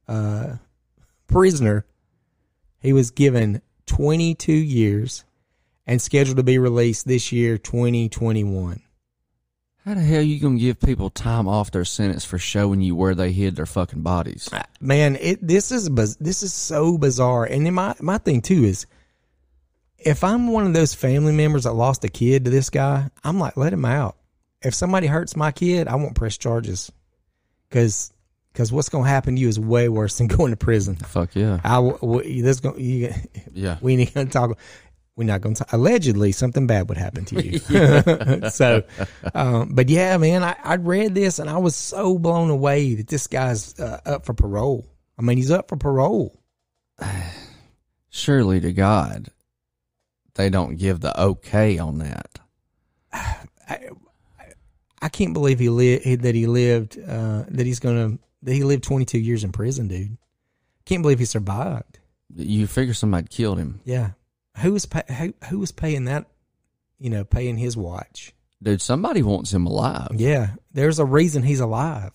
uh, 0.07 0.57
prisoner, 1.27 1.87
he 2.81 2.93
was 2.93 3.11
given 3.11 3.63
22 3.87 4.53
years 4.53 5.25
and 5.87 6.01
scheduled 6.01 6.37
to 6.37 6.43
be 6.43 6.59
released 6.59 7.07
this 7.07 7.33
year, 7.33 7.59
2021. 7.59 8.83
How 9.85 9.93
the 9.95 10.01
hell 10.01 10.23
you 10.23 10.41
gonna 10.41 10.59
give 10.59 10.81
people 10.81 11.11
time 11.11 11.47
off 11.47 11.71
their 11.71 11.85
sentence 11.85 12.25
for 12.25 12.39
showing 12.39 12.81
you 12.81 12.97
where 12.97 13.15
they 13.15 13.33
hid 13.33 13.57
their 13.57 13.67
fucking 13.67 14.01
bodies? 14.01 14.49
Ah, 14.53 14.65
man, 14.81 15.17
it 15.21 15.47
this 15.47 15.71
is 15.71 15.89
biz- 15.91 16.17
this 16.17 16.43
is 16.43 16.55
so 16.55 16.97
bizarre. 16.97 17.45
And 17.45 17.67
then 17.67 17.75
my 17.75 17.95
my 18.01 18.17
thing 18.19 18.41
too 18.41 18.65
is, 18.65 18.87
if 19.99 20.25
I'm 20.25 20.49
one 20.49 20.67
of 20.67 20.73
those 20.73 20.95
family 20.95 21.33
members 21.33 21.65
that 21.65 21.73
lost 21.73 22.03
a 22.05 22.09
kid 22.09 22.47
to 22.47 22.51
this 22.51 22.71
guy, 22.71 23.11
I'm 23.23 23.39
like, 23.39 23.59
let 23.59 23.73
him 23.75 23.85
out. 23.85 24.17
If 24.63 24.75
somebody 24.75 25.07
hurts 25.07 25.37
my 25.37 25.53
kid, 25.53 25.87
I 25.87 25.97
won't 25.97 26.15
press 26.15 26.39
charges, 26.39 26.91
because 27.69 28.11
because 28.55 28.73
what's 28.73 28.89
gonna 28.89 29.07
happen 29.09 29.35
to 29.35 29.41
you 29.41 29.49
is 29.49 29.61
way 29.61 29.91
worse 29.91 30.17
than 30.17 30.27
going 30.29 30.53
to 30.53 30.57
prison. 30.57 30.97
Fuck 30.97 31.35
yeah. 31.35 31.61
I 31.63 31.75
w- 31.75 31.99
w- 31.99 32.43
this 32.43 32.61
going 32.61 32.81
you, 32.81 33.13
Yeah. 33.53 33.77
we 33.83 33.97
ain't 33.97 34.15
gonna 34.15 34.31
talk. 34.31 34.57
We're 35.17 35.25
not 35.25 35.43
gonna. 35.43 35.57
Allegedly, 35.71 36.33
something 36.33 36.67
bad 36.67 36.89
would 36.89 36.99
happen 36.99 37.25
to 37.27 37.45
you. 37.45 37.59
so, 38.51 38.83
um, 39.33 39.75
but 39.75 39.89
yeah, 39.89 40.17
man, 40.17 40.43
I, 40.43 40.57
I 40.63 40.75
read 40.77 41.15
this 41.15 41.39
and 41.39 41.49
I 41.49 41.59
was 41.59 41.77
so 41.77 42.19
blown 42.19 42.51
away 42.51 42.95
that 42.95 43.07
this 43.07 43.29
guy's 43.29 43.79
uh, 43.79 44.01
up 44.05 44.27
for 44.27 44.35
parole. 44.35 44.89
I 45.19 45.23
mean, 45.23 45.37
he's 45.37 45.53
up 45.53 45.69
for 45.69 45.77
parole. 45.77 46.41
Surely 48.11 48.61
to 48.61 48.73
God, 48.73 49.29
they 50.35 50.51
don't 50.51 50.77
give 50.77 51.01
the 51.01 51.21
okay 51.21 51.79
on 51.79 51.99
that. 51.99 52.39
I 55.05 55.11
can't 55.11 55.35
believe 55.35 55.59
he 55.59 55.69
lived 55.69 56.23
that 56.23 56.35
he 56.35 56.47
lived 56.47 56.99
uh, 56.99 57.45
that 57.49 57.67
he's 57.67 57.79
gonna 57.79 58.19
that 58.43 58.53
he 58.53 58.65
lived 58.65 58.85
22 58.85 59.19
years 59.19 59.45
in 59.45 59.53
prison, 59.53 59.87
dude. 59.87 60.17
Can't 60.87 61.03
believe 61.03 61.19
he 61.19 61.25
survived. 61.25 61.99
You 62.35 62.67
figure 62.67 62.95
somebody 62.95 63.27
killed 63.29 63.59
him, 63.59 63.81
Yeah, 63.85 64.13
who 64.59 64.73
was 64.73 64.87
pay, 64.87 65.03
who, 65.19 65.35
who 65.49 65.59
was 65.59 65.73
paying 65.73 66.05
that? 66.05 66.27
You 66.99 67.11
know, 67.11 67.25
paying 67.25 67.57
his 67.59 67.77
watch. 67.77 68.33
dude. 68.63 68.81
Somebody 68.81 69.23
wants 69.23 69.53
him 69.53 69.67
alive. 69.67 70.09
Yeah, 70.15 70.51
there's 70.73 70.99
a 70.99 71.05
reason 71.05 71.43
he's 71.43 71.61
alive. 71.61 72.13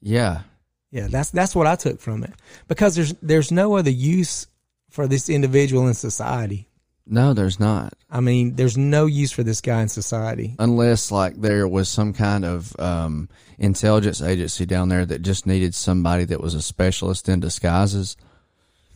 Yeah. 0.00 0.42
Yeah, 0.90 1.08
that's 1.10 1.30
that's 1.30 1.54
what 1.54 1.66
I 1.66 1.74
took 1.76 2.00
from 2.00 2.22
it 2.24 2.32
because 2.68 2.94
there's 2.94 3.12
there's 3.22 3.50
no 3.52 3.76
other 3.76 3.90
use 3.90 4.46
for 4.90 5.06
this 5.06 5.28
individual 5.28 5.88
in 5.88 5.94
society. 5.94 6.68
No, 7.08 7.34
there's 7.34 7.60
not. 7.60 7.94
I 8.10 8.20
mean, 8.20 8.56
there's 8.56 8.76
no 8.76 9.06
use 9.06 9.30
for 9.30 9.42
this 9.44 9.60
guy 9.60 9.80
in 9.82 9.88
society. 9.88 10.56
Unless 10.58 11.12
like 11.12 11.36
there 11.40 11.68
was 11.68 11.88
some 11.88 12.12
kind 12.12 12.44
of 12.44 12.78
um, 12.80 13.28
intelligence 13.58 14.20
agency 14.22 14.66
down 14.66 14.88
there 14.88 15.06
that 15.06 15.22
just 15.22 15.46
needed 15.46 15.74
somebody 15.74 16.24
that 16.24 16.40
was 16.40 16.54
a 16.54 16.62
specialist 16.62 17.28
in 17.28 17.40
disguises. 17.40 18.16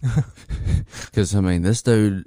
Because 1.07 1.35
I 1.35 1.41
mean, 1.41 1.63
this 1.63 1.83
dude, 1.83 2.25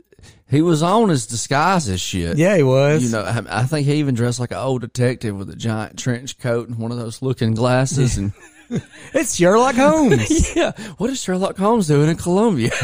he 0.50 0.62
was 0.62 0.84
on 0.84 1.10
his 1.10 1.26
disguises 1.26 2.00
shit. 2.00 2.38
Yeah, 2.38 2.56
he 2.56 2.64
was. 2.64 3.04
You 3.04 3.12
know, 3.12 3.24
I 3.24 3.62
I 3.62 3.64
think 3.64 3.88
he 3.88 3.96
even 3.96 4.16
dressed 4.16 4.40
like 4.40 4.52
an 4.52 4.58
old 4.58 4.82
detective 4.82 5.36
with 5.36 5.50
a 5.50 5.56
giant 5.56 5.98
trench 5.98 6.38
coat 6.38 6.70
and 6.70 6.78
one 6.78 6.92
of 6.92 6.98
those 6.98 7.22
looking 7.22 7.54
glasses. 7.56 8.18
And 8.18 8.34
it's 9.14 9.36
Sherlock 9.36 9.76
Holmes. 9.76 10.56
yeah, 10.56 10.72
what 10.98 11.10
is 11.10 11.22
Sherlock 11.22 11.58
Holmes 11.58 11.88
doing 11.88 12.10
in 12.10 12.18
Colombia? 12.18 12.72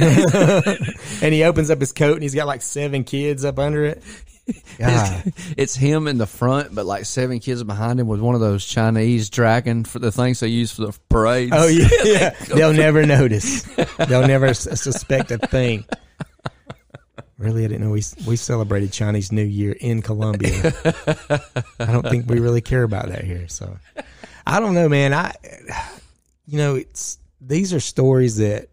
and 1.22 1.34
he 1.34 1.44
opens 1.44 1.70
up 1.70 1.80
his 1.80 1.92
coat 1.92 2.14
and 2.14 2.24
he's 2.24 2.36
got 2.36 2.48
like 2.48 2.62
seven 2.62 3.04
kids 3.04 3.46
up 3.46 3.60
under 3.60 3.86
it. 3.86 4.04
God. 4.80 5.32
it's 5.58 5.76
him 5.76 6.08
in 6.08 6.18
the 6.18 6.26
front, 6.26 6.74
but 6.74 6.88
like 6.88 7.06
seven 7.06 7.40
kids 7.40 7.64
behind 7.64 8.00
him 8.00 8.08
with 8.08 8.20
one 8.20 8.34
of 8.34 8.42
those 8.42 8.66
Chinese 8.66 9.30
dragon 9.30 9.84
for 9.84 10.00
the 10.00 10.12
things 10.12 10.40
they 10.40 10.48
use 10.48 10.72
for 10.72 10.88
the 10.88 11.00
parades. 11.08 11.52
Oh 11.54 11.68
yeah, 11.68 11.88
yeah. 12.04 12.30
They'll 12.48 12.74
never 12.74 13.06
notice. 13.06 13.62
They'll 14.08 14.28
never 14.28 14.56
suspect 14.56 15.30
a 15.30 15.38
thing. 15.38 15.86
Really, 17.40 17.64
I 17.64 17.70
didn't 17.70 17.86
know 17.86 17.92
we 17.92 18.04
we 18.28 18.36
celebrated 18.36 18.92
Chinese 18.92 19.32
New 19.32 19.46
Year 19.46 19.72
in 19.72 20.02
Colombia. 20.02 20.74
I 21.80 21.86
don't 21.86 22.06
think 22.06 22.30
we 22.30 22.42
really 22.42 22.60
care 22.60 22.84
about 22.84 23.08
that 23.08 23.24
here. 23.24 23.48
So, 23.48 23.80
I 24.46 24.60
don't 24.60 24.74
know, 24.74 24.90
man. 24.90 25.14
I, 25.14 25.34
you 26.46 26.58
know, 26.58 26.76
it's 26.76 27.18
these 27.40 27.74
are 27.74 27.80
stories 27.80 28.36
that, 28.38 28.68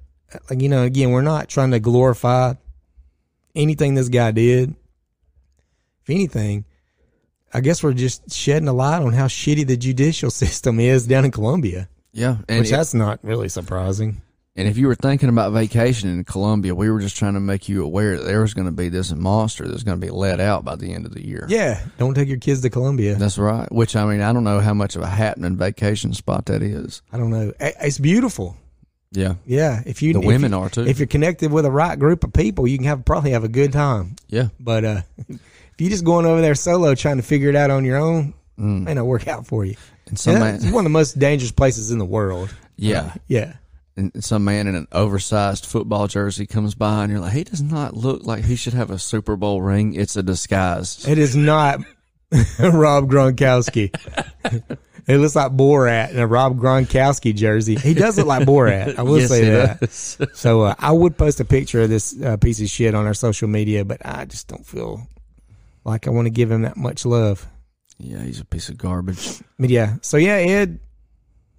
like, 0.51 0.61
you 0.61 0.69
know, 0.69 0.83
again, 0.83 1.13
we're 1.13 1.23
not 1.23 1.49
trying 1.49 1.71
to 1.71 1.79
glorify 1.79 2.55
anything 3.55 3.95
this 3.95 4.09
guy 4.09 4.33
did. 4.33 4.75
If 6.03 6.11
anything, 6.11 6.65
I 7.55 7.61
guess 7.61 7.85
we're 7.85 7.93
just 7.93 8.33
shedding 8.33 8.67
a 8.67 8.73
light 8.73 9.01
on 9.01 9.13
how 9.13 9.27
shitty 9.27 9.65
the 9.65 9.77
judicial 9.77 10.31
system 10.43 10.81
is 10.81 11.07
down 11.07 11.25
in 11.25 11.31
Colombia. 11.31 11.89
yeah. 12.13 12.39
And 12.49 12.59
Which 12.61 12.71
if, 12.71 12.77
that's 12.77 12.95
not 12.95 13.21
really 13.23 13.49
surprising. 13.49 14.23
And 14.57 14.67
if 14.69 14.77
you 14.79 14.87
were 14.87 14.95
thinking 14.95 15.29
about 15.29 15.53
vacation 15.53 16.09
in 16.09 16.25
Colombia, 16.25 16.75
we 16.75 16.91
were 16.91 17.01
just 17.01 17.17
trying 17.17 17.35
to 17.35 17.41
make 17.41 17.69
you 17.69 17.85
aware 17.85 18.17
that 18.19 18.25
there 18.25 18.41
was 18.41 18.55
going 18.55 18.67
to 18.67 18.73
be 18.73 18.89
this 18.89 19.13
monster 19.13 19.69
that's 19.69 19.83
going 19.83 20.01
to 20.01 20.07
be 20.07 20.11
let 20.11 20.41
out 20.41 20.65
by 20.65 20.77
the 20.77 20.93
end 20.93 21.05
of 21.07 21.13
the 21.15 21.25
year. 21.25 21.47
Yeah, 21.49 21.81
don't 21.99 22.15
take 22.15 22.29
your 22.29 22.39
kids 22.39 22.63
to 22.63 22.71
Colombia. 22.71 23.15
That's 23.17 23.39
right. 23.39 23.71
Which 23.71 23.95
I 23.97 24.05
mean, 24.07 24.21
I 24.21 24.33
don't 24.33 24.45
know 24.45 24.61
how 24.61 24.75
much 24.75 24.97
of 24.97 25.03
a 25.03 25.07
happening 25.07 25.57
vacation 25.57 26.15
spot 26.15 26.47
that 26.47 26.63
is. 26.63 27.03
I 27.13 27.19
don't 27.19 27.31
know. 27.31 27.53
It's 27.61 27.99
beautiful. 27.99 28.57
Yeah. 29.13 29.35
Yeah, 29.47 29.83
if 29.87 30.03
you 30.03 30.13
The 30.15 30.21
if 30.21 30.25
women 30.27 30.53
you- 30.53 30.59
are, 30.59 30.69
too. 30.69 30.83
If 30.87 30.99
you're 30.99 31.07
connected 31.07 31.53
with 31.53 31.65
the 31.65 31.71
right 31.71 31.99
group 31.99 32.25
of 32.25 32.33
people, 32.33 32.67
you 32.67 32.77
can 32.79 32.87
have 32.87 33.05
probably 33.05 33.31
have 33.31 33.45
a 33.45 33.49
good 33.49 33.73
time. 33.73 34.17
Yeah. 34.29 34.49
But 34.59 34.85
uh, 34.85 35.01
if 35.29 35.39
you're 35.79 35.91
just 35.91 36.05
going 36.05 36.27
over 36.27 36.41
there 36.41 36.55
solo 36.55 36.95
trying 36.95 37.17
to 37.19 37.23
figure 37.23 37.49
it 37.49 37.57
out 37.57 37.71
on 37.71 37.85
your 37.85 37.99
own, 37.99 38.35
Mm. 38.59 38.85
may 38.85 38.95
not 38.95 39.05
work 39.05 39.29
out 39.29 39.47
for 39.47 39.67
you. 39.67 39.77
And 40.09 40.19
some 40.19 40.33
Yeah, 40.33 40.39
man, 40.41 40.55
it's 40.55 40.65
one 40.65 40.77
of 40.77 40.85
the 40.85 40.89
most 40.89 41.19
dangerous 41.19 41.53
places 41.53 41.91
in 41.91 41.99
the 41.99 42.07
world. 42.07 42.55
yeah. 42.77 43.13
Yeah. 43.29 43.53
And 43.97 44.13
some 44.25 44.45
man 44.45 44.67
in 44.67 44.75
an 44.75 44.87
oversized 44.93 45.65
football 45.67 46.07
jersey 46.07 46.47
comes 46.47 46.75
by 46.75 47.03
and 47.05 47.11
you're 47.13 47.21
like, 47.21 47.33
he 47.33 47.45
does 47.45 47.63
not 47.63 47.97
look 47.97 48.25
like 48.27 48.45
he 48.45 48.57
should 48.57 48.75
have 48.75 48.91
a 48.91 48.99
Super 48.99 49.37
Bowl 49.37 49.63
ring. 49.63 49.95
It's 49.95 50.17
a 50.17 50.23
disguise. 50.23 51.07
It 51.09 51.19
is 51.19 51.35
not 51.35 51.81
Rob 52.61 53.09
Gronkowski. 53.11 53.95
it 55.07 55.17
looks 55.19 55.37
like 55.37 55.53
Borat 55.53 56.11
in 56.11 56.19
a 56.19 56.27
Rob 56.27 56.59
Gronkowski 56.59 57.35
jersey. 57.35 57.77
He 57.77 57.95
does 57.95 58.19
look 58.19 58.27
like 58.27 58.47
Borat. 58.47 58.99
I 58.99 59.03
will 59.03 59.19
Yes, 59.21 59.29
say 59.31 59.45
that. 59.49 60.31
So 60.37 60.63
uh, 60.63 60.75
I 60.79 60.93
would 60.93 61.17
post 61.17 61.41
a 61.41 61.45
picture 61.45 61.83
of 61.83 61.89
this 61.89 62.21
uh, 62.23 62.37
piece 62.37 62.61
of 62.61 62.69
shit 62.69 62.95
on 62.95 63.07
our 63.07 63.15
social 63.15 63.49
media, 63.49 63.85
but 63.85 64.05
I 64.05 64.25
just 64.27 64.49
don't 64.49 64.67
feel 64.67 65.07
like 65.85 66.07
I 66.07 66.11
want 66.11 66.27
to 66.27 66.31
give 66.31 66.51
him 66.51 66.63
that 66.63 66.77
much 66.77 67.07
love. 67.07 67.47
yeah, 67.99 68.21
he's 68.23 68.41
a 68.41 68.45
piece 68.45 68.69
of 68.69 68.77
garbage. 68.77 69.41
But 69.59 69.71
yeah, 69.71 69.97
so 70.03 70.17
yeah, 70.17 70.35
Ed, 70.35 70.81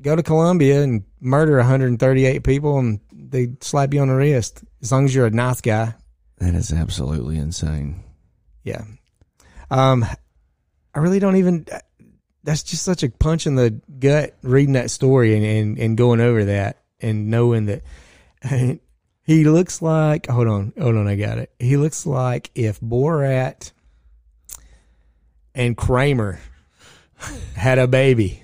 go 0.01 0.15
to 0.15 0.23
Colombia 0.23 0.81
and 0.81 1.03
murder 1.19 1.57
138 1.57 2.43
people, 2.43 2.79
and 2.79 2.99
they 3.11 3.49
slap 3.61 3.93
you 3.93 4.01
on 4.01 4.07
the 4.07 4.15
wrist 4.15 4.63
as 4.81 4.91
long 4.91 5.05
as 5.05 5.13
you're 5.13 5.25
a 5.25 5.31
nice 5.31 5.61
guy. 5.61 5.93
That 6.37 6.53
is 6.53 6.71
absolutely 6.71 7.37
insane. 7.37 8.03
Yeah. 8.63 8.83
Um, 9.71 10.05
I 10.93 10.99
really 10.99 11.19
don't 11.19 11.37
even. 11.37 11.65
That's 12.43 12.63
just 12.63 12.83
such 12.83 13.03
a 13.03 13.09
punch 13.09 13.45
in 13.45 13.55
the 13.55 13.71
gut 13.99 14.35
reading 14.41 14.73
that 14.73 14.89
story 14.89 15.35
and, 15.35 15.45
and, 15.45 15.79
and 15.79 15.97
going 15.97 16.21
over 16.21 16.45
that 16.45 16.81
and 17.01 17.29
knowing 17.29 17.65
that 17.65 17.83
he 19.23 19.43
looks 19.43 19.81
like. 19.81 20.27
Hold 20.27 20.47
on, 20.47 20.73
hold 20.79 20.95
on, 20.95 21.07
I 21.07 21.15
got 21.15 21.39
it. 21.39 21.51
He 21.59 21.75
looks 21.75 22.05
like 22.05 22.51
if 22.55 22.79
Borat 22.79 23.71
and 25.53 25.75
Kramer 25.75 26.39
had 27.55 27.79
a 27.79 27.87
baby. 27.87 28.43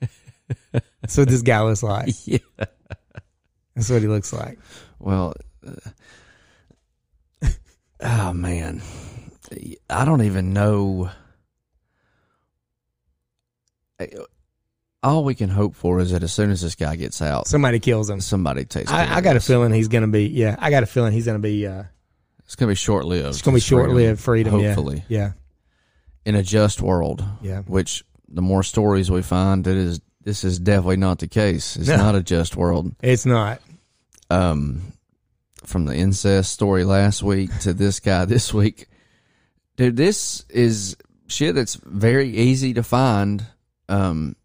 That's 1.02 1.18
what 1.18 1.28
this 1.28 1.42
guy 1.42 1.60
looks 1.62 1.82
like. 1.82 2.14
Yeah. 2.26 2.38
That's 3.74 3.90
what 3.90 4.02
he 4.02 4.08
looks 4.08 4.32
like. 4.32 4.58
Well, 4.98 5.34
uh, 5.66 7.48
oh 8.00 8.32
man, 8.32 8.82
I 9.88 10.04
don't 10.04 10.22
even 10.22 10.52
know. 10.52 11.10
All 15.04 15.24
we 15.24 15.34
can 15.34 15.48
hope 15.48 15.74
for 15.74 15.98
is 16.00 16.12
that 16.12 16.22
as 16.22 16.32
soon 16.32 16.50
as 16.50 16.60
this 16.60 16.74
guy 16.76 16.94
gets 16.96 17.20
out, 17.20 17.48
Somebody 17.48 17.80
kills 17.80 18.08
him. 18.08 18.20
somebody 18.20 18.64
takes. 18.64 18.90
I, 18.90 19.16
I 19.16 19.20
got 19.20 19.34
a 19.36 19.40
feeling 19.40 19.72
he's 19.72 19.88
gonna 19.88 20.06
be. 20.08 20.26
Yeah, 20.28 20.54
I 20.58 20.70
got 20.70 20.82
a 20.84 20.86
feeling 20.86 21.12
he's 21.12 21.26
gonna 21.26 21.38
be. 21.40 21.66
Uh, 21.66 21.84
It's 22.44 22.54
gonna 22.56 22.70
be 22.70 22.76
short 22.76 23.04
lived. 23.04 23.28
it's 23.30 23.42
gonna 23.42 23.56
be 23.56 23.60
short 23.60 23.90
lived 23.90 24.20
freedom. 24.20 24.60
yeah. 24.60 24.66
Hopefully, 24.74 25.04
Yeah. 25.08 25.32
in 26.24 26.34
a 26.36 26.42
just 26.42 26.80
world. 26.80 27.24
Yeah. 27.42 27.62
Which 27.62 28.04
the 28.28 28.42
more 28.42 28.62
stories 28.62 29.10
we 29.10 29.22
find, 29.22 29.66
it 29.66 29.76
is 29.76 30.00
this 30.24 30.44
is 30.44 30.58
definitely 30.58 30.96
not 30.96 31.18
the 31.18 31.28
case. 31.28 31.76
It's 31.76 31.88
No. 31.88 31.96
not 31.96 32.14
a 32.14 32.22
just 32.22 32.56
world. 32.56 32.94
It's 33.02 33.26
not. 33.26 33.60
Um, 34.30 34.82
from 35.64 35.84
the 35.84 35.94
incest 35.94 36.52
story 36.52 36.84
last 36.84 37.22
week 37.22 37.56
to 37.60 37.72
this 37.74 38.00
guy 38.00 38.24
this 38.26 38.52
week, 38.54 38.86
dude, 39.76 39.96
this 39.96 40.44
is 40.48 40.96
shit 41.26 41.54
that's 41.54 41.74
very 41.76 42.28
easy 42.28 42.74
to 42.74 42.82
find. 42.82 43.44
Um, 43.88 44.36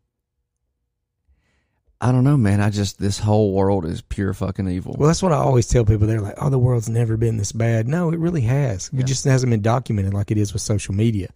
I 2.00 2.12
don't 2.12 2.24
know, 2.24 2.38
man. 2.38 2.62
I 2.62 2.70
just 2.70 3.00
this 3.00 3.18
whole 3.18 3.54
world 3.54 3.84
is 3.84 4.02
pure 4.02 4.34
fucking 4.34 4.68
evil. 4.70 4.96
Well, 5.00 5.08
that's 5.08 5.24
what 5.24 5.32
I 5.32 5.38
always 5.38 5.68
tell 5.68 5.84
people. 5.84 6.06
They're 6.06 6.22
like, 6.22 6.36
"Oh, 6.38 6.52
the 6.52 6.60
world's 6.60 6.88
never 6.90 7.18
been 7.18 7.38
this 7.38 7.52
bad." 7.52 7.88
No, 7.88 8.12
it 8.12 8.20
really 8.20 8.42
has. 8.42 8.92
It 8.96 9.06
just 9.08 9.24
hasn't 9.26 9.50
been 9.50 9.63
documented 9.63 10.13
like 10.13 10.30
it 10.30 10.38
is 10.38 10.54
with 10.54 10.62
social 10.62 10.94
media. 10.94 11.30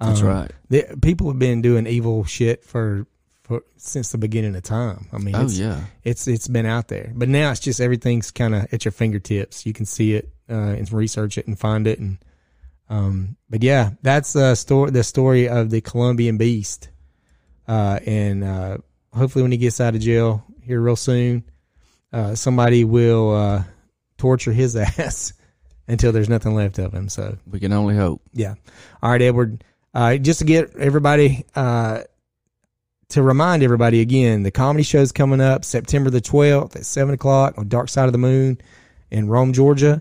That's 0.00 0.20
Um, 0.20 0.26
right. 0.26 0.50
The, 0.68 0.98
people 1.00 1.28
have 1.28 1.38
been 1.38 1.62
doing 1.62 1.86
evil 1.86 2.24
shit 2.24 2.62
for 2.64 3.06
for 3.44 3.62
since 3.76 4.12
the 4.12 4.18
beginning 4.18 4.54
of 4.54 4.62
time. 4.62 5.08
I 5.12 5.18
mean, 5.18 5.34
Oh 5.34 5.44
it's, 5.44 5.58
yeah. 5.58 5.80
it's 6.04 6.26
it's 6.28 6.48
been 6.48 6.66
out 6.66 6.88
there, 6.88 7.12
but 7.14 7.28
now 7.28 7.50
it's 7.50 7.60
just 7.60 7.80
everything's 7.80 8.30
kind 8.30 8.54
of 8.54 8.72
at 8.72 8.84
your 8.84 8.92
fingertips. 8.92 9.66
You 9.66 9.72
can 9.72 9.86
see 9.86 10.14
it 10.14 10.32
uh, 10.48 10.54
and 10.54 10.90
research 10.92 11.38
it 11.38 11.46
and 11.46 11.58
find 11.58 11.86
it. 11.86 11.98
And 11.98 12.18
um, 12.88 13.36
but 13.50 13.62
yeah, 13.62 13.90
that's 14.02 14.32
the 14.34 14.54
story. 14.54 14.90
The 14.90 15.02
story 15.04 15.48
of 15.48 15.70
the 15.70 15.80
Colombian 15.80 16.36
beast, 16.38 16.88
uh, 17.66 17.98
and 18.06 18.44
uh, 18.44 18.78
hopefully 19.14 19.42
when 19.42 19.52
he 19.52 19.58
gets 19.58 19.80
out 19.80 19.94
of 19.94 20.00
jail 20.00 20.44
here 20.62 20.80
real 20.80 20.96
soon, 20.96 21.44
uh, 22.12 22.34
somebody 22.34 22.84
will 22.84 23.34
uh, 23.34 23.64
torture 24.18 24.52
his 24.52 24.76
ass 24.98 25.32
until 25.88 26.12
there's 26.12 26.28
nothing 26.28 26.54
left 26.54 26.78
of 26.78 26.92
him. 26.92 27.08
So 27.08 27.38
We 27.50 27.58
can 27.60 27.72
only 27.72 27.96
hope. 27.96 28.22
yeah. 28.32 28.54
All 29.02 29.10
right, 29.10 29.22
Edward. 29.22 29.64
Uh, 29.94 30.16
just 30.16 30.38
to 30.38 30.44
get 30.46 30.74
everybody, 30.76 31.44
uh, 31.54 32.02
to 33.12 33.22
remind 33.22 33.62
everybody 33.62 34.00
again, 34.00 34.42
the 34.42 34.50
comedy 34.50 34.82
show's 34.82 35.12
coming 35.12 35.40
up 35.40 35.66
September 35.66 36.08
the 36.08 36.22
12th 36.22 36.76
at 36.76 36.86
7 36.86 37.14
o'clock 37.14 37.58
on 37.58 37.68
Dark 37.68 37.90
Side 37.90 38.06
of 38.06 38.12
the 38.12 38.18
Moon 38.18 38.58
in 39.10 39.28
Rome, 39.28 39.52
Georgia. 39.52 40.00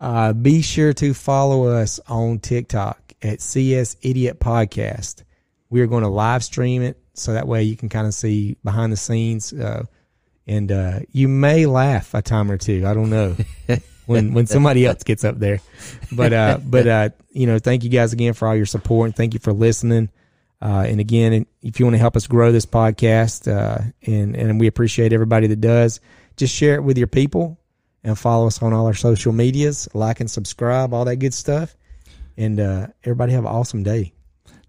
Uh, 0.00 0.32
be 0.32 0.60
sure 0.60 0.92
to 0.94 1.14
follow 1.14 1.68
us 1.68 2.00
on 2.08 2.40
TikTok 2.40 3.12
at 3.22 3.40
CS 3.40 3.96
Idiot 4.02 4.40
Podcast. 4.40 5.22
We 5.68 5.80
are 5.80 5.86
going 5.86 6.02
to 6.02 6.08
live 6.08 6.42
stream 6.42 6.82
it 6.82 7.00
so 7.14 7.34
that 7.34 7.46
way 7.46 7.62
you 7.62 7.76
can 7.76 7.88
kind 7.88 8.08
of 8.08 8.14
see 8.14 8.56
behind 8.64 8.92
the 8.92 8.96
scenes. 8.96 9.52
Uh, 9.52 9.84
and 10.44 10.72
uh, 10.72 11.00
you 11.12 11.28
may 11.28 11.66
laugh 11.66 12.14
a 12.14 12.22
time 12.22 12.50
or 12.50 12.56
two. 12.56 12.84
I 12.84 12.94
don't 12.94 13.10
know 13.10 13.36
when 14.06 14.34
when 14.34 14.48
somebody 14.48 14.86
else 14.86 15.04
gets 15.04 15.22
up 15.22 15.38
there. 15.38 15.60
But 16.10 16.32
uh, 16.32 16.58
but 16.64 16.88
uh, 16.88 17.10
you 17.30 17.46
know, 17.46 17.60
thank 17.60 17.84
you 17.84 17.90
guys 17.90 18.12
again 18.12 18.32
for 18.32 18.48
all 18.48 18.56
your 18.56 18.66
support 18.66 19.06
and 19.06 19.14
thank 19.14 19.34
you 19.34 19.40
for 19.40 19.52
listening. 19.52 20.08
Uh, 20.62 20.84
and 20.86 21.00
again, 21.00 21.46
if 21.62 21.80
you 21.80 21.86
want 21.86 21.94
to 21.94 21.98
help 21.98 22.16
us 22.16 22.26
grow 22.26 22.52
this 22.52 22.66
podcast, 22.66 23.50
uh, 23.50 23.82
and 24.06 24.36
and 24.36 24.60
we 24.60 24.66
appreciate 24.66 25.12
everybody 25.12 25.46
that 25.46 25.60
does, 25.60 26.00
just 26.36 26.54
share 26.54 26.74
it 26.74 26.82
with 26.82 26.98
your 26.98 27.06
people 27.06 27.58
and 28.04 28.18
follow 28.18 28.46
us 28.46 28.62
on 28.62 28.72
all 28.72 28.86
our 28.86 28.94
social 28.94 29.32
medias, 29.32 29.88
like 29.94 30.20
and 30.20 30.30
subscribe, 30.30 30.92
all 30.92 31.04
that 31.04 31.16
good 31.16 31.34
stuff. 31.34 31.76
And 32.36 32.60
uh, 32.60 32.88
everybody 33.04 33.32
have 33.32 33.44
an 33.44 33.50
awesome 33.50 33.82
day. 33.82 34.12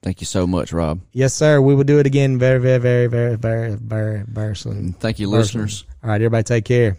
Thank 0.01 0.19
you 0.19 0.25
so 0.25 0.47
much, 0.47 0.73
Rob. 0.73 1.01
Yes, 1.13 1.33
sir. 1.33 1.61
We 1.61 1.75
will 1.75 1.83
do 1.83 1.99
it 1.99 2.07
again 2.07 2.39
very, 2.39 2.59
very, 2.59 2.79
very, 2.79 3.07
very, 3.07 3.35
very, 3.35 3.75
very, 3.75 4.23
very 4.23 4.55
soon. 4.55 4.93
Thank 4.93 5.19
you, 5.19 5.29
listeners. 5.29 5.85
All 6.03 6.09
right, 6.09 6.15
everybody, 6.15 6.43
take 6.43 6.65
care. 6.65 6.97